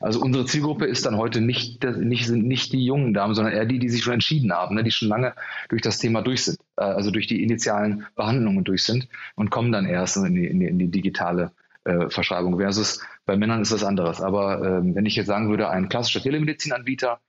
Also 0.02 0.22
unsere 0.22 0.46
Zielgruppe 0.46 0.86
ist 0.86 1.06
dann 1.06 1.18
heute 1.18 1.42
nicht, 1.42 1.84
nicht, 1.84 2.28
sind 2.28 2.46
nicht 2.46 2.74
die 2.74 2.86
jungen 2.86 3.14
Damen, 3.14 3.34
sondern 3.36 3.54
eher 3.54 3.66
die, 3.66 3.80
die 3.80 3.90
sich 3.90 4.04
schon 4.04 4.14
entschieden 4.14 4.52
haben, 4.54 4.76
ne, 4.76 4.84
die 4.84 4.92
schon 4.92 5.10
lange 5.10 5.34
durch 5.70 5.82
das 5.82 5.98
Thema 5.98 6.22
durch 6.22 6.46
sind, 6.46 6.60
äh, 6.78 6.84
also 6.84 7.12
durch 7.12 7.28
die 7.28 7.44
initialen 7.44 8.06
Behandlungen 8.16 8.64
durch 8.64 8.84
sind 8.84 9.08
und 9.36 9.50
kommen 9.50 9.72
dann 9.72 9.86
erst 9.86 10.18
in 10.18 10.36
die, 10.36 10.46
in 10.46 10.60
die, 10.60 10.68
in 10.68 10.80
die 10.80 10.90
digitale 10.90 11.52
äh, 11.86 12.10
Verschreibung. 12.10 12.58
Versus 12.58 13.02
bei 13.26 13.38
Männern 13.38 13.62
ist 13.62 13.72
das 13.72 13.84
anderes. 13.84 14.22
Aber 14.22 14.62
äh, 14.62 14.96
wenn 14.96 15.06
ich 15.06 15.16
jetzt 15.16 15.28
sagen 15.28 15.50
würde, 15.50 15.70
ein 15.70 15.90
klassischer 15.90 16.22
Telemedizinanbieter, 16.22 17.20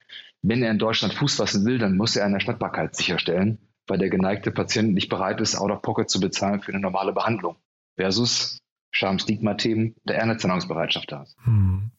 wenn 0.43 0.63
er 0.63 0.71
in 0.71 0.79
Deutschland 0.79 1.15
Fuß 1.15 1.37
fassen 1.37 1.65
will, 1.65 1.79
dann 1.79 1.97
muss 1.97 2.17
er 2.17 2.25
eine 2.25 2.35
Erstattbarkeit 2.35 2.95
sicherstellen, 2.95 3.59
weil 3.87 3.99
der 3.99 4.11
geneigte 4.11 4.51
Patient 4.51 4.95
nicht 4.95 5.09
bereit 5.09 5.41
ist, 5.41 5.57
out 5.57 5.71
of 5.71 5.83
pocket 5.83 6.09
zu 6.09 6.21
bezahlen 6.21 6.61
für 6.61 6.73
eine 6.73 6.81
normale 6.81 7.13
Behandlung. 7.13 7.57
Versus 7.97 8.59
Scham-Stigma-Themen, 8.97 9.95
der 10.09 10.39
Zahlungsbereitschaft 10.39 11.13
da 11.13 11.23
ist. 11.23 11.37
Hm. 11.45 11.91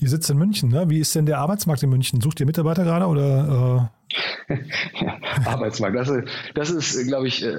Ihr 0.00 0.08
sitzt 0.08 0.30
in 0.30 0.38
München, 0.38 0.70
ne? 0.70 0.88
Wie 0.88 0.98
ist 0.98 1.14
denn 1.14 1.26
der 1.26 1.38
Arbeitsmarkt 1.38 1.82
in 1.82 1.90
München? 1.90 2.20
Sucht 2.20 2.40
ihr 2.40 2.46
Mitarbeiter 2.46 2.84
gerade 2.84 3.06
oder? 3.06 3.90
Äh? 4.48 4.54
ja, 5.04 5.18
Arbeitsmarkt, 5.46 5.96
das 5.96 6.08
ist, 6.08 6.28
das 6.54 6.70
ist 6.70 7.06
glaube 7.06 7.26
ich, 7.26 7.44
äh, 7.44 7.58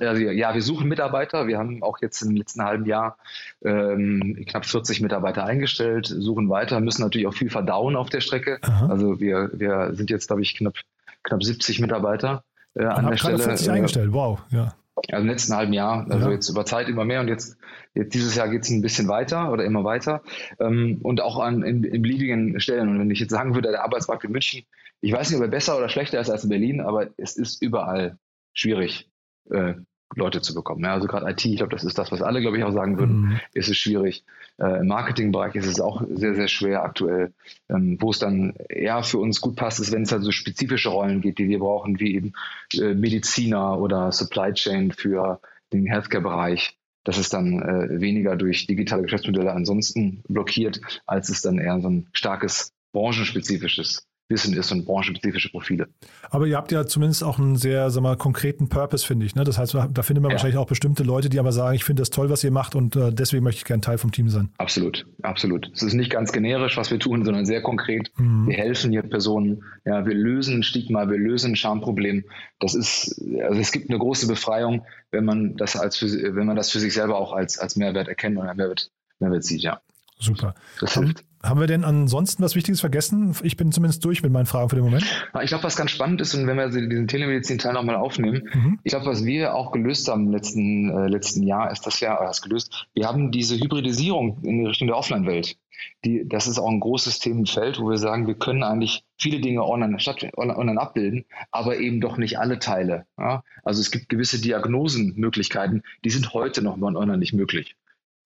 also, 0.00 0.20
ja, 0.22 0.54
wir 0.54 0.62
suchen 0.62 0.88
Mitarbeiter. 0.88 1.46
Wir 1.46 1.58
haben 1.58 1.82
auch 1.82 1.98
jetzt 2.00 2.22
im 2.22 2.34
letzten 2.34 2.62
halben 2.62 2.86
Jahr 2.86 3.18
ähm, 3.62 4.44
knapp 4.48 4.64
40 4.66 5.00
Mitarbeiter 5.00 5.44
eingestellt, 5.44 6.06
suchen 6.06 6.48
weiter, 6.48 6.80
müssen 6.80 7.02
natürlich 7.02 7.26
auch 7.26 7.34
viel 7.34 7.50
verdauen 7.50 7.96
auf 7.96 8.08
der 8.08 8.20
Strecke. 8.20 8.58
Aha. 8.62 8.88
Also 8.88 9.20
wir, 9.20 9.50
wir 9.52 9.90
sind 9.94 10.10
jetzt, 10.10 10.28
glaube 10.28 10.42
ich, 10.42 10.56
knapp, 10.56 10.74
knapp 11.22 11.42
70 11.42 11.80
Mitarbeiter 11.80 12.44
äh, 12.74 12.84
an 12.84 13.06
der 13.06 13.16
Stelle. 13.16 13.38
40 13.38 13.70
eingestellt, 13.70 14.12
wow, 14.12 14.40
ja. 14.50 14.74
Also 14.96 15.22
im 15.22 15.28
letzten 15.28 15.54
halben 15.54 15.72
Jahr, 15.72 16.06
also 16.08 16.28
ja. 16.28 16.32
jetzt 16.32 16.48
über 16.48 16.64
Zeit 16.64 16.88
immer 16.88 17.04
mehr 17.04 17.20
und 17.20 17.28
jetzt, 17.28 17.58
jetzt 17.94 18.14
dieses 18.14 18.36
Jahr 18.36 18.48
geht 18.48 18.62
es 18.62 18.70
ein 18.70 18.80
bisschen 18.80 19.08
weiter 19.08 19.50
oder 19.50 19.64
immer 19.64 19.82
weiter 19.82 20.22
ähm, 20.60 21.00
und 21.02 21.20
auch 21.20 21.40
an 21.40 21.62
in, 21.62 21.82
in 21.82 22.02
beliebigen 22.02 22.60
Stellen. 22.60 22.88
Und 22.88 23.00
wenn 23.00 23.10
ich 23.10 23.18
jetzt 23.18 23.30
sagen 23.30 23.54
würde, 23.54 23.70
der 23.70 23.82
Arbeitsmarkt 23.82 24.24
in 24.24 24.32
München, 24.32 24.64
ich 25.00 25.12
weiß 25.12 25.30
nicht, 25.30 25.38
ob 25.38 25.44
er 25.44 25.48
besser 25.48 25.76
oder 25.76 25.88
schlechter 25.88 26.20
ist 26.20 26.30
als 26.30 26.44
in 26.44 26.50
Berlin, 26.50 26.80
aber 26.80 27.08
es 27.16 27.36
ist 27.36 27.60
überall 27.60 28.18
schwierig, 28.52 29.10
äh, 29.50 29.74
Leute 30.16 30.40
zu 30.40 30.54
bekommen. 30.54 30.84
Ja, 30.84 30.94
also 30.94 31.06
gerade 31.06 31.30
IT, 31.30 31.44
ich 31.44 31.56
glaube, 31.56 31.72
das 31.72 31.84
ist 31.84 31.98
das, 31.98 32.12
was 32.12 32.22
alle, 32.22 32.40
glaube 32.40 32.58
ich, 32.58 32.64
auch 32.64 32.72
sagen 32.72 32.98
würden, 32.98 33.20
mhm. 33.20 33.40
ist 33.52 33.68
es 33.68 33.76
schwierig. 33.76 34.24
Äh, 34.58 34.80
Im 34.80 34.86
Marketingbereich 34.86 35.54
ist 35.54 35.66
es 35.66 35.80
auch 35.80 36.02
sehr, 36.08 36.34
sehr 36.34 36.48
schwer 36.48 36.82
aktuell. 36.82 37.32
Ähm, 37.68 37.98
wo 38.00 38.10
es 38.10 38.18
dann 38.18 38.54
eher 38.68 39.02
für 39.02 39.18
uns 39.18 39.40
gut 39.40 39.56
passt, 39.56 39.80
ist, 39.80 39.92
wenn 39.92 40.02
es 40.02 40.12
halt 40.12 40.22
so 40.22 40.30
spezifische 40.30 40.90
Rollen 40.90 41.20
geht, 41.20 41.38
die 41.38 41.48
wir 41.48 41.58
brauchen, 41.58 41.98
wie 42.00 42.14
eben 42.14 42.32
äh, 42.74 42.94
Mediziner 42.94 43.78
oder 43.78 44.12
Supply 44.12 44.52
Chain 44.52 44.92
für 44.92 45.40
den 45.72 45.86
Healthcare-Bereich. 45.86 46.78
Das 47.04 47.18
ist 47.18 47.34
dann 47.34 47.60
äh, 47.60 48.00
weniger 48.00 48.36
durch 48.36 48.66
digitale 48.66 49.02
Geschäftsmodelle 49.02 49.52
ansonsten 49.52 50.22
blockiert, 50.28 50.80
als 51.06 51.28
es 51.28 51.42
dann 51.42 51.58
eher 51.58 51.80
so 51.80 51.88
ein 51.88 52.08
starkes 52.12 52.72
branchenspezifisches 52.92 54.06
Wissen 54.28 54.56
ist 54.56 54.72
und 54.72 54.86
branchenspezifische 54.86 55.50
Profile. 55.50 55.88
Aber 56.30 56.46
ihr 56.46 56.56
habt 56.56 56.72
ja 56.72 56.86
zumindest 56.86 57.22
auch 57.22 57.38
einen 57.38 57.56
sehr 57.56 57.90
sag 57.90 58.02
mal, 58.02 58.16
konkreten 58.16 58.68
Purpose, 58.68 59.06
finde 59.06 59.26
ich. 59.26 59.34
Ne? 59.34 59.44
Das 59.44 59.58
heißt, 59.58 59.74
da 59.74 60.02
findet 60.02 60.22
man 60.22 60.30
ja. 60.30 60.36
wahrscheinlich 60.36 60.56
auch 60.56 60.66
bestimmte 60.66 61.02
Leute, 61.02 61.28
die 61.28 61.38
aber 61.38 61.52
sagen, 61.52 61.76
ich 61.76 61.84
finde 61.84 62.00
das 62.00 62.08
toll, 62.10 62.30
was 62.30 62.42
ihr 62.42 62.50
macht 62.50 62.74
und 62.74 62.96
äh, 62.96 63.12
deswegen 63.12 63.44
möchte 63.44 63.58
ich 63.58 63.64
gerne 63.64 63.82
Teil 63.82 63.98
vom 63.98 64.12
Team 64.12 64.30
sein. 64.30 64.50
Absolut, 64.56 65.06
absolut. 65.22 65.70
Es 65.74 65.82
ist 65.82 65.92
nicht 65.92 66.10
ganz 66.10 66.32
generisch, 66.32 66.76
was 66.78 66.90
wir 66.90 66.98
tun, 66.98 67.24
sondern 67.24 67.44
sehr 67.44 67.62
konkret. 67.62 68.10
Mhm. 68.16 68.48
Wir 68.48 68.56
helfen 68.56 68.92
hier 68.92 69.02
Personen, 69.02 69.62
ja, 69.84 70.06
wir 70.06 70.14
lösen 70.14 70.58
ein 70.58 70.62
Stigma, 70.62 71.08
wir 71.10 71.18
lösen 71.18 71.52
ein 71.52 71.56
Schamproblem. 71.56 72.24
Das 72.60 72.74
ist, 72.74 73.20
also 73.42 73.60
es 73.60 73.72
gibt 73.72 73.90
eine 73.90 73.98
große 73.98 74.26
Befreiung, 74.26 74.86
wenn 75.10 75.26
man 75.26 75.56
das 75.56 75.76
als 75.76 75.98
für, 75.98 76.06
wenn 76.34 76.46
man 76.46 76.56
das 76.56 76.70
für 76.70 76.80
sich 76.80 76.94
selber 76.94 77.18
auch 77.18 77.32
als, 77.32 77.58
als 77.58 77.76
Mehrwert 77.76 78.08
erkennt 78.08 78.38
und 78.38 78.46
Mehrwert, 78.46 78.90
Mehrwert 79.18 79.44
sieht, 79.44 79.60
ja. 79.60 79.80
Super. 80.18 80.54
Das 80.80 80.94
hilft. 80.94 81.24
Haben 81.44 81.60
wir 81.60 81.66
denn 81.66 81.84
ansonsten 81.84 82.42
was 82.42 82.54
Wichtiges 82.54 82.80
vergessen? 82.80 83.36
Ich 83.42 83.58
bin 83.58 83.70
zumindest 83.70 84.02
durch 84.02 84.22
mit 84.22 84.32
meinen 84.32 84.46
Fragen 84.46 84.70
für 84.70 84.76
den 84.76 84.84
Moment. 84.84 85.04
Ich 85.42 85.48
glaube, 85.48 85.64
was 85.64 85.76
ganz 85.76 85.90
spannend 85.90 86.22
ist, 86.22 86.32
und 86.32 86.46
wenn 86.46 86.56
wir 86.56 86.70
diesen 86.70 87.06
Telemedizin-Teil 87.06 87.74
nochmal 87.74 87.96
aufnehmen, 87.96 88.48
mhm. 88.54 88.78
ich 88.82 88.92
glaube, 88.92 89.04
was 89.04 89.26
wir 89.26 89.54
auch 89.54 89.70
gelöst 89.70 90.08
haben 90.08 90.28
im 90.28 90.32
letzten, 90.32 90.88
äh, 90.88 91.06
letzten 91.06 91.42
Jahr, 91.42 91.70
ist 91.70 91.86
das 91.86 92.00
ja, 92.00 92.18
das 92.18 92.40
gelöst, 92.40 92.86
wir 92.94 93.06
haben 93.06 93.30
diese 93.30 93.56
Hybridisierung 93.56 94.38
in 94.42 94.66
Richtung 94.66 94.88
der 94.88 94.96
Offline-Welt. 94.96 95.58
Die, 96.06 96.26
das 96.26 96.46
ist 96.46 96.58
auch 96.58 96.70
ein 96.70 96.80
großes 96.80 97.18
Themenfeld, 97.18 97.78
wo 97.78 97.90
wir 97.90 97.98
sagen, 97.98 98.26
wir 98.26 98.36
können 98.36 98.62
eigentlich 98.62 99.04
viele 99.18 99.40
Dinge 99.40 99.64
online, 99.64 100.00
statt, 100.00 100.24
online 100.36 100.80
abbilden, 100.80 101.26
aber 101.50 101.76
eben 101.78 102.00
doch 102.00 102.16
nicht 102.16 102.38
alle 102.38 102.58
Teile. 102.58 103.04
Ja? 103.18 103.42
Also 103.64 103.82
es 103.82 103.90
gibt 103.90 104.08
gewisse 104.08 104.40
Diagnosenmöglichkeiten, 104.40 105.82
die 106.04 106.10
sind 106.10 106.32
heute 106.32 106.62
noch 106.62 106.80
online 106.80 107.18
nicht 107.18 107.34
möglich 107.34 107.76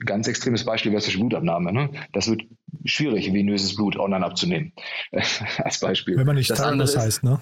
ganz 0.04 0.28
extremes 0.28 0.64
Beispiel 0.64 0.92
wäre 0.92 1.02
Blutabnahme. 1.02 1.72
Ne? 1.72 1.90
Das 2.12 2.28
wird 2.28 2.42
schwierig, 2.84 3.32
venöses 3.32 3.76
Blut 3.76 3.96
online 3.96 4.24
abzunehmen. 4.24 4.72
Als 5.58 5.80
Beispiel. 5.80 6.16
Wenn 6.16 6.26
man 6.26 6.36
nicht 6.36 6.50
das 6.50 6.60
andere 6.60 6.88
heißt, 6.88 7.24
ne? 7.24 7.40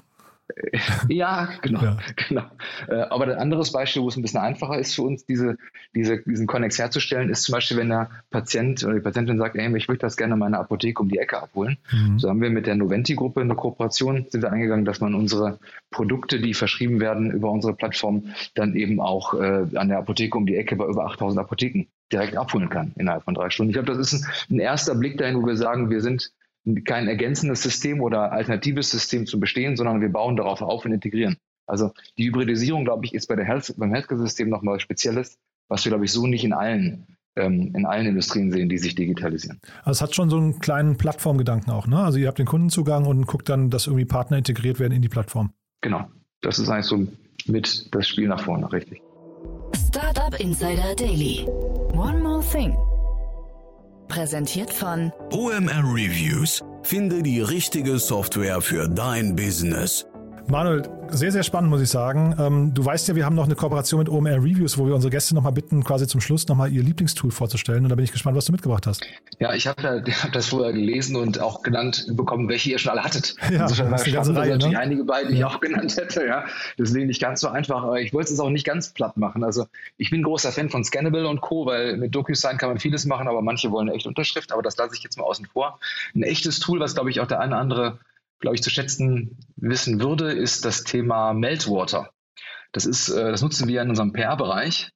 ja, 1.08 1.48
genau, 1.60 1.82
ja. 1.82 1.98
genau. 2.28 2.44
Äh, 2.88 3.00
aber 3.10 3.24
ein 3.24 3.38
anderes 3.38 3.72
Beispiel, 3.72 4.02
wo 4.02 4.08
es 4.08 4.16
ein 4.16 4.22
bisschen 4.22 4.40
einfacher 4.40 4.78
ist 4.78 4.94
für 4.94 5.02
uns, 5.02 5.26
diese, 5.26 5.56
diese, 5.94 6.22
diesen 6.22 6.46
Connex 6.46 6.78
herzustellen, 6.78 7.30
ist 7.30 7.42
zum 7.42 7.52
Beispiel, 7.52 7.76
wenn 7.76 7.88
der 7.88 8.10
Patient 8.30 8.82
oder 8.84 8.94
die 8.94 9.00
Patientin 9.00 9.38
sagt, 9.38 9.56
ey, 9.56 9.76
ich 9.76 9.88
möchte 9.88 10.06
das 10.06 10.16
gerne 10.16 10.34
in 10.34 10.38
meiner 10.38 10.60
Apotheke 10.60 11.02
um 11.02 11.08
die 11.08 11.18
Ecke 11.18 11.42
abholen. 11.42 11.78
Mhm. 11.90 12.18
So 12.18 12.28
haben 12.28 12.40
wir 12.40 12.50
mit 12.50 12.66
der 12.66 12.76
Noventi-Gruppe 12.76 13.40
eine 13.40 13.54
Kooperation, 13.54 14.26
sind 14.28 14.42
wir 14.42 14.52
eingegangen, 14.52 14.84
dass 14.84 15.00
man 15.00 15.14
unsere 15.14 15.58
Produkte, 15.90 16.40
die 16.40 16.54
verschrieben 16.54 17.00
werden 17.00 17.30
über 17.30 17.50
unsere 17.50 17.74
Plattform, 17.74 18.34
dann 18.54 18.74
eben 18.76 19.00
auch 19.00 19.34
äh, 19.34 19.66
an 19.74 19.88
der 19.88 19.98
Apotheke 19.98 20.38
um 20.38 20.46
die 20.46 20.56
Ecke 20.56 20.76
bei 20.76 20.86
über 20.86 21.06
8000 21.06 21.40
Apotheken 21.40 21.86
direkt 22.12 22.36
abholen 22.36 22.68
kann 22.68 22.92
innerhalb 22.96 23.24
von 23.24 23.34
drei 23.34 23.50
Stunden. 23.50 23.70
Ich 23.70 23.74
glaube, 23.74 23.92
das 23.92 24.12
ist 24.12 24.24
ein, 24.24 24.56
ein 24.56 24.58
erster 24.60 24.94
Blick 24.94 25.18
dahin, 25.18 25.40
wo 25.40 25.46
wir 25.46 25.56
sagen, 25.56 25.90
wir 25.90 26.00
sind 26.00 26.32
kein 26.84 27.08
ergänzendes 27.08 27.62
System 27.62 28.00
oder 28.00 28.32
alternatives 28.32 28.90
System 28.90 29.26
zu 29.26 29.38
bestehen, 29.38 29.76
sondern 29.76 30.00
wir 30.00 30.08
bauen 30.08 30.36
darauf 30.36 30.62
auf 30.62 30.84
und 30.84 30.92
integrieren. 30.92 31.36
Also 31.66 31.92
die 32.16 32.26
Hybridisierung, 32.26 32.84
glaube 32.84 33.06
ich, 33.06 33.14
ist 33.14 33.26
bei 33.26 33.36
der 33.36 33.44
Health, 33.44 33.74
beim 33.76 33.92
Healthcare-System 33.92 34.48
nochmal 34.48 34.80
Spezielles, 34.80 35.38
was 35.68 35.84
wir, 35.84 35.90
glaube 35.90 36.04
ich, 36.04 36.12
so 36.12 36.26
nicht 36.26 36.44
in 36.44 36.52
allen 36.52 37.16
ähm, 37.36 37.72
in 37.74 37.86
allen 37.86 38.06
Industrien 38.06 38.50
sehen, 38.50 38.68
die 38.68 38.78
sich 38.78 38.94
digitalisieren. 38.94 39.60
Also 39.84 39.90
es 39.90 40.02
hat 40.02 40.14
schon 40.14 40.30
so 40.30 40.38
einen 40.38 40.58
kleinen 40.58 40.96
Plattformgedanken 40.96 41.70
auch, 41.70 41.86
ne? 41.86 41.98
Also 41.98 42.18
ihr 42.18 42.28
habt 42.28 42.38
den 42.38 42.46
Kundenzugang 42.46 43.06
und 43.06 43.26
guckt 43.26 43.48
dann, 43.48 43.70
dass 43.70 43.86
irgendwie 43.86 44.06
Partner 44.06 44.38
integriert 44.38 44.80
werden 44.80 44.92
in 44.92 45.02
die 45.02 45.08
Plattform. 45.08 45.52
Genau. 45.82 46.08
Das 46.40 46.58
ist 46.58 46.68
eigentlich 46.68 46.86
so 46.86 47.06
mit 47.46 47.94
das 47.94 48.08
Spiel 48.08 48.28
nach 48.28 48.40
vorne, 48.40 48.72
richtig. 48.72 49.02
Startup 49.74 50.38
Insider 50.40 50.94
Daily. 50.96 51.46
One 51.96 52.22
more 52.22 52.42
thing. 52.42 52.76
Präsentiert 54.09 54.70
von 54.70 55.11
OMR 55.32 55.82
Reviews. 55.94 56.62
Finde 56.82 57.22
die 57.22 57.40
richtige 57.40 57.98
Software 57.98 58.61
für 58.61 58.87
dein 58.87 59.35
Business. 59.35 60.06
Manuel, 60.48 60.82
sehr, 61.11 61.32
sehr 61.32 61.42
spannend, 61.42 61.70
muss 61.70 61.80
ich 61.80 61.88
sagen. 61.88 62.37
Ähm, 62.38 62.72
du 62.72 62.85
weißt 62.85 63.09
ja, 63.09 63.16
wir 63.16 63.24
haben 63.24 63.35
noch 63.35 63.46
eine 63.46 63.56
Kooperation 63.56 63.98
mit 63.98 64.09
OMR 64.09 64.37
Reviews, 64.37 64.78
wo 64.78 64.87
wir 64.87 64.94
unsere 64.94 65.11
Gäste 65.11 65.35
nochmal 65.35 65.50
bitten, 65.50 65.82
quasi 65.82 66.06
zum 66.06 66.20
Schluss 66.20 66.46
nochmal 66.46 66.72
ihr 66.72 66.85
Lieblingstool 66.85 67.32
vorzustellen. 67.32 67.82
Und 67.82 67.88
da 67.88 67.96
bin 67.96 68.04
ich 68.04 68.12
gespannt, 68.12 68.37
was 68.37 68.44
du 68.44 68.52
mitgebracht 68.52 68.87
hast. 68.87 69.04
Ja, 69.40 69.54
ich 69.54 69.66
habe 69.66 69.82
hab 70.22 70.32
das 70.32 70.46
vorher 70.46 70.72
gelesen 70.72 71.16
und 71.16 71.40
auch 71.40 71.62
genannt 71.62 72.06
bekommen, 72.12 72.48
welche 72.48 72.70
ihr 72.70 72.78
schon 72.78 72.92
alle 72.92 73.02
hattet. 73.02 73.35
Ja, 73.50 73.62
Insofern 73.62 73.90
war 73.90 73.98
spannend, 73.98 74.37
Reihe, 74.37 74.50
natürlich 74.50 74.74
ne? 74.74 74.80
einige 74.80 75.04
beiden, 75.04 75.32
die 75.32 75.38
ja. 75.38 75.46
ich 75.46 75.54
auch 75.54 75.61
genannt 75.61 75.96
hätte. 75.96 76.26
Ja. 76.26 76.44
Deswegen 76.78 77.06
nicht 77.06 77.20
ganz 77.20 77.40
so 77.40 77.48
einfach, 77.48 77.82
aber 77.82 78.00
ich 78.00 78.12
wollte 78.12 78.32
es 78.32 78.40
auch 78.40 78.50
nicht 78.50 78.66
ganz 78.66 78.90
platt 78.90 79.16
machen. 79.16 79.44
Also 79.44 79.66
ich 79.96 80.11
bin 80.11 80.22
großer 80.22 80.52
Fan 80.52 80.68
von 80.68 80.85
Scannable 80.85 81.28
und 81.28 81.40
Co., 81.40 81.64
weil 81.66 81.96
mit 81.96 82.14
DocuSign 82.14 82.59
kann 82.59 82.68
man 82.68 82.78
vieles 82.78 83.04
machen, 83.04 83.28
aber 83.28 83.42
manche 83.42 83.70
wollen 83.70 83.88
eine 83.88 83.96
echte 83.96 84.09
Unterschrift, 84.09 84.52
aber 84.52 84.62
das 84.62 84.76
lasse 84.76 84.94
ich 84.94 85.02
jetzt 85.02 85.16
mal 85.16 85.24
außen 85.24 85.46
vor. 85.46 85.78
Ein 86.14 86.22
echtes 86.22 86.59
Tool, 86.59 86.80
was, 86.80 86.94
glaube 86.94 87.11
ich, 87.11 87.20
auch 87.20 87.26
der 87.26 87.40
eine 87.40 87.54
oder 87.54 87.61
andere 87.61 87.98
glaube 88.40 88.57
ich, 88.57 88.62
zu 88.62 88.70
schätzen 88.70 89.38
wissen 89.57 90.01
würde, 90.01 90.33
ist 90.33 90.64
das 90.64 90.85
Thema 90.85 91.33
Meltwater. 91.33 92.11
Das 92.72 92.87
ist, 92.87 93.09
äh, 93.09 93.31
das 93.31 93.42
nutzen 93.42 93.68
wir 93.68 93.83
in 93.83 93.90
unserem 93.90 94.12
PR-Bereich. 94.12 94.90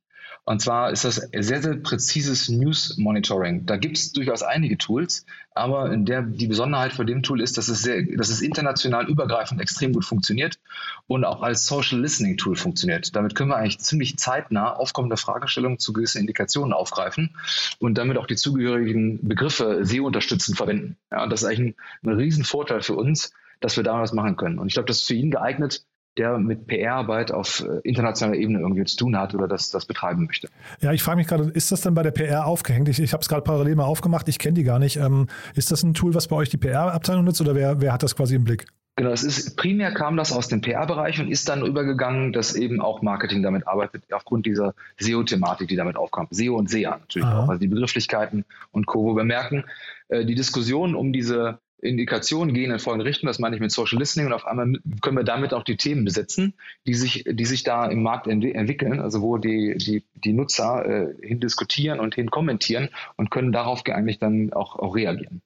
Und 0.44 0.61
zwar 0.61 0.90
ist 0.90 1.05
das 1.05 1.16
sehr, 1.16 1.62
sehr 1.62 1.76
präzises 1.76 2.48
News 2.48 2.96
Monitoring. 2.98 3.66
Da 3.66 3.76
gibt 3.76 3.98
es 3.98 4.12
durchaus 4.12 4.42
einige 4.42 4.79
Tools, 4.79 5.26
aber 5.55 5.94
der, 5.96 6.22
die 6.22 6.46
Besonderheit 6.46 6.92
von 6.92 7.07
dem 7.07 7.22
Tool 7.22 7.40
ist, 7.40 7.59
dass 7.59 7.68
es, 7.68 7.83
sehr, 7.83 8.03
dass 8.16 8.31
es 8.31 8.40
international 8.40 9.09
übergreifend 9.09 9.61
extrem 9.61 9.92
gut 9.92 10.05
funktioniert 10.05 10.59
und 11.07 11.24
auch 11.24 11.42
als 11.42 11.66
Social 11.66 12.00
Listening 12.00 12.37
Tool 12.37 12.57
funktioniert. 12.57 13.14
Damit 13.14 13.35
können 13.35 13.50
wir 13.50 13.57
eigentlich 13.57 13.81
ziemlich 13.81 14.16
zeitnah 14.16 14.72
aufkommende 14.72 15.16
Fragestellungen 15.16 15.79
zu 15.79 15.92
gewissen 15.92 16.20
Indikationen 16.20 16.72
aufgreifen 16.72 17.37
und 17.79 17.98
damit 17.98 18.16
auch 18.16 18.26
die 18.26 18.37
zugehörigen 18.37 19.26
Begriffe 19.26 19.81
SEO-unterstützend 19.83 20.57
verwenden. 20.57 20.96
Ja, 21.11 21.24
und 21.24 21.31
das 21.31 21.42
ist 21.42 21.48
eigentlich 21.48 21.76
ein, 22.03 22.11
ein 22.11 22.16
Riesenvorteil 22.16 22.83
für 22.83 22.94
uns, 22.94 23.33
dass 23.61 23.76
wir 23.76 23.85
da 23.85 24.00
was 24.00 24.12
machen 24.12 24.37
können. 24.37 24.59
Und 24.59 24.68
ich 24.68 24.74
glaube, 24.74 24.87
das 24.87 24.98
ist 24.98 25.07
für 25.07 25.14
ihn 25.14 25.31
geeignet, 25.31 25.85
der 26.18 26.38
mit 26.38 26.66
PR-Arbeit 26.66 27.32
auf 27.32 27.60
äh, 27.60 27.80
internationaler 27.84 28.38
Ebene 28.38 28.60
irgendwie 28.60 28.84
zu 28.84 28.96
tun 28.96 29.16
hat 29.16 29.34
oder 29.34 29.48
das, 29.48 29.70
das 29.70 29.86
betreiben 29.86 30.26
möchte. 30.26 30.48
Ja, 30.80 30.92
ich 30.92 31.02
frage 31.02 31.16
mich 31.18 31.26
gerade, 31.26 31.44
ist 31.44 31.72
das 31.72 31.80
denn 31.82 31.94
bei 31.94 32.02
der 32.02 32.10
PR 32.10 32.46
aufgehängt? 32.46 32.88
Ich, 32.88 33.00
ich 33.00 33.12
habe 33.12 33.22
es 33.22 33.28
gerade 33.28 33.42
parallel 33.42 33.76
mal 33.76 33.84
aufgemacht, 33.84 34.28
ich 34.28 34.38
kenne 34.38 34.54
die 34.54 34.64
gar 34.64 34.78
nicht. 34.78 34.96
Ähm, 34.96 35.28
ist 35.54 35.70
das 35.70 35.82
ein 35.82 35.94
Tool, 35.94 36.14
was 36.14 36.28
bei 36.28 36.36
euch 36.36 36.48
die 36.48 36.56
PR-Abteilung 36.56 37.24
nutzt 37.24 37.40
oder 37.40 37.54
wer, 37.54 37.80
wer 37.80 37.92
hat 37.92 38.02
das 38.02 38.16
quasi 38.16 38.34
im 38.34 38.44
Blick? 38.44 38.66
Genau, 38.96 39.12
es 39.12 39.22
ist 39.22 39.56
primär 39.56 39.94
kam 39.94 40.18
das 40.18 40.30
aus 40.30 40.48
dem 40.48 40.60
PR-Bereich 40.60 41.20
und 41.20 41.30
ist 41.30 41.48
dann 41.48 41.64
übergegangen, 41.64 42.34
dass 42.34 42.54
eben 42.54 42.82
auch 42.82 43.00
Marketing 43.00 43.42
damit 43.42 43.66
arbeitet, 43.66 44.02
aufgrund 44.12 44.44
dieser 44.44 44.74
SEO-Thematik, 44.98 45.68
die 45.68 45.76
damit 45.76 45.96
aufkam. 45.96 46.26
SEO 46.30 46.56
und 46.56 46.68
SEA 46.68 46.98
natürlich 46.98 47.26
Aha. 47.26 47.44
auch, 47.44 47.48
also 47.48 47.60
die 47.60 47.68
Begrifflichkeiten 47.68 48.44
und 48.72 48.86
Co. 48.86 49.04
Wo 49.04 49.16
wir 49.16 49.24
merken, 49.24 49.64
äh, 50.08 50.26
die 50.26 50.34
Diskussion 50.34 50.94
um 50.94 51.14
diese 51.14 51.60
Indikationen 51.82 52.54
gehen 52.54 52.70
in 52.70 52.78
folgende 52.78 53.06
Richtung, 53.06 53.26
das 53.26 53.38
meine 53.38 53.56
ich 53.56 53.60
mit 53.60 53.72
Social 53.72 53.98
Listening 53.98 54.26
und 54.26 54.32
auf 54.32 54.46
einmal 54.46 54.72
können 55.00 55.16
wir 55.16 55.24
damit 55.24 55.54
auch 55.54 55.64
die 55.64 55.76
Themen 55.76 56.04
besetzen, 56.04 56.54
die 56.86 56.94
sich, 56.94 57.24
die 57.26 57.44
sich 57.44 57.62
da 57.62 57.86
im 57.86 58.02
Markt 58.02 58.26
ent 58.26 58.44
entwickeln, 58.44 59.00
also 59.00 59.22
wo 59.22 59.38
die, 59.38 59.76
die, 59.78 60.02
die 60.24 60.32
Nutzer 60.32 60.84
äh, 60.84 61.26
hin 61.26 61.40
diskutieren 61.40 62.00
und 62.00 62.14
hin 62.14 62.30
kommentieren 62.30 62.90
und 63.16 63.30
können 63.30 63.52
darauf 63.52 63.82
eigentlich 63.86 64.18
dann 64.18 64.52
auch, 64.52 64.78
auch 64.78 64.94
reagieren. 64.94 65.40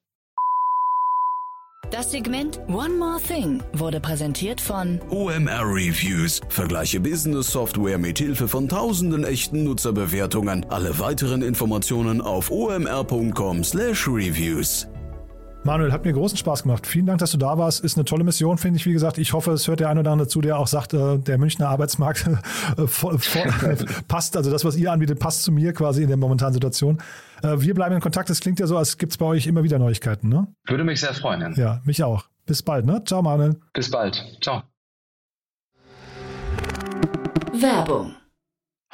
Das 1.91 2.11
Segment 2.11 2.59
One 2.67 2.97
More 2.99 3.21
Thing 3.21 3.63
wurde 3.73 4.01
präsentiert 4.01 4.61
von 4.61 5.01
OMR 5.11 5.63
Reviews. 5.63 6.41
Vergleiche 6.49 6.99
Business 6.99 7.53
Software 7.53 7.99
mit 7.99 8.19
Hilfe 8.19 8.49
von 8.49 8.69
tausenden 8.69 9.23
echten 9.23 9.63
Nutzerbewertungen. 9.65 10.67
Alle 10.71 10.99
weiteren 10.99 11.43
Informationen 11.43 12.21
auf 12.21 12.51
omr.com/reviews. 12.51 14.89
Manuel, 15.65 15.93
hat 15.93 16.05
mir 16.05 16.13
großen 16.13 16.37
Spaß 16.37 16.65
gemacht. 16.65 16.87
Vielen 16.87 17.07
Dank, 17.07 17.21
dass 17.21 17.33
du 17.33 17.39
da 17.39 17.57
warst. 17.57 17.83
Ist 17.83 17.97
eine 17.97 18.05
tolle 18.05 18.23
Mission, 18.23 18.59
finde 18.59 18.79
ich. 18.79 18.85
Wie 18.85 18.93
gesagt, 18.93 19.17
ich 19.17 19.33
hoffe, 19.33 19.53
es 19.53 19.67
hört 19.67 19.81
der 19.81 19.89
ein 19.89 19.99
oder 19.99 20.11
andere 20.11 20.29
zu, 20.29 20.43
der 20.43 20.59
auch 20.59 20.67
sagt, 20.67 20.93
äh, 20.93 21.19
der 21.19 21.39
Münchner 21.39 21.71
Arbeitsmarkt 21.71 22.27
äh, 22.77 23.87
passt, 24.09 24.37
also 24.37 24.51
das, 24.51 24.65
was 24.65 24.77
ihr 24.77 24.93
anbietet, 24.93 25.19
passt 25.19 25.43
zu 25.43 25.53
mir 25.53 25.73
quasi 25.73 26.03
in 26.03 26.09
der 26.09 26.19
momentanen 26.19 26.53
Situation. 26.53 26.99
Äh, 27.43 27.61
wir 27.61 27.75
bleiben 27.75 27.95
in 27.95 28.03
Kontakt. 28.03 28.29
Es 28.29 28.41
klingt 28.41 28.61
ja 28.61 28.67
so, 28.67 28.77
als 28.77 28.99
gibt 28.99 29.13
es 29.13 29.17
bei 29.19 29.25
euch 29.25 29.47
immer 29.47 29.63
wieder 29.63 29.79
Neuigkeiten, 29.79 30.29
ne? 30.29 30.49
Würde 30.67 30.85
mich 30.85 31.01
sehr 31.01 31.15
freuen. 31.15 31.55
Ja, 31.57 31.81
mich 31.85 32.05
auch. 32.05 32.25
Bis 32.45 32.63
bald, 32.63 32.85
ne? 32.85 33.03
Ciao, 33.05 33.23
Manuel. 33.23 33.57
Bis 33.73 33.91
bald. 33.91 34.23
Ciao. 34.43 34.63
Werbung 37.59 38.15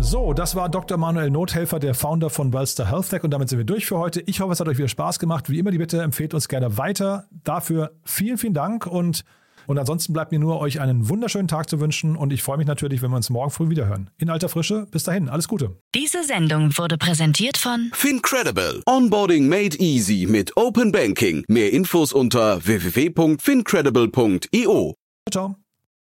So, 0.00 0.32
das 0.32 0.54
war 0.54 0.68
Dr. 0.68 0.96
Manuel 0.96 1.30
Nothelfer, 1.30 1.78
der 1.78 1.94
Founder 1.94 2.30
von 2.30 2.52
Wellster 2.52 2.90
Health 2.90 3.10
Tech 3.10 3.22
und 3.24 3.30
damit 3.30 3.48
sind 3.48 3.58
wir 3.58 3.66
durch 3.66 3.86
für 3.86 3.98
heute. 3.98 4.22
Ich 4.26 4.40
hoffe, 4.40 4.52
es 4.52 4.60
hat 4.60 4.68
euch 4.68 4.78
wieder 4.78 4.88
Spaß 4.88 5.18
gemacht. 5.18 5.50
Wie 5.50 5.58
immer 5.58 5.70
die 5.70 5.78
Bitte, 5.78 6.02
empfehlt 6.02 6.34
uns 6.34 6.48
gerne 6.48 6.78
weiter. 6.78 7.26
Dafür 7.44 7.92
vielen, 8.04 8.38
vielen 8.38 8.54
Dank 8.54 8.86
und 8.86 9.24
und 9.66 9.78
ansonsten 9.78 10.14
bleibt 10.14 10.32
mir 10.32 10.38
nur, 10.38 10.60
euch 10.60 10.80
einen 10.80 11.10
wunderschönen 11.10 11.46
Tag 11.46 11.68
zu 11.68 11.78
wünschen 11.78 12.16
und 12.16 12.32
ich 12.32 12.42
freue 12.42 12.56
mich 12.56 12.66
natürlich, 12.66 13.02
wenn 13.02 13.10
wir 13.10 13.16
uns 13.16 13.28
morgen 13.28 13.50
früh 13.50 13.68
wieder 13.68 13.86
hören. 13.86 14.08
In 14.16 14.30
alter 14.30 14.48
Frische, 14.48 14.86
bis 14.90 15.04
dahin, 15.04 15.28
alles 15.28 15.46
Gute. 15.46 15.76
Diese 15.94 16.24
Sendung 16.24 16.78
wurde 16.78 16.96
präsentiert 16.96 17.58
von 17.58 17.90
FinCredible. 17.92 18.82
Onboarding 18.86 19.46
made 19.46 19.76
easy 19.76 20.26
mit 20.26 20.56
Open 20.56 20.90
Banking. 20.90 21.44
Mehr 21.48 21.70
Infos 21.70 22.14
unter 22.14 22.64
www.fincredible.io. 22.64 24.94
Ciao. 25.30 25.56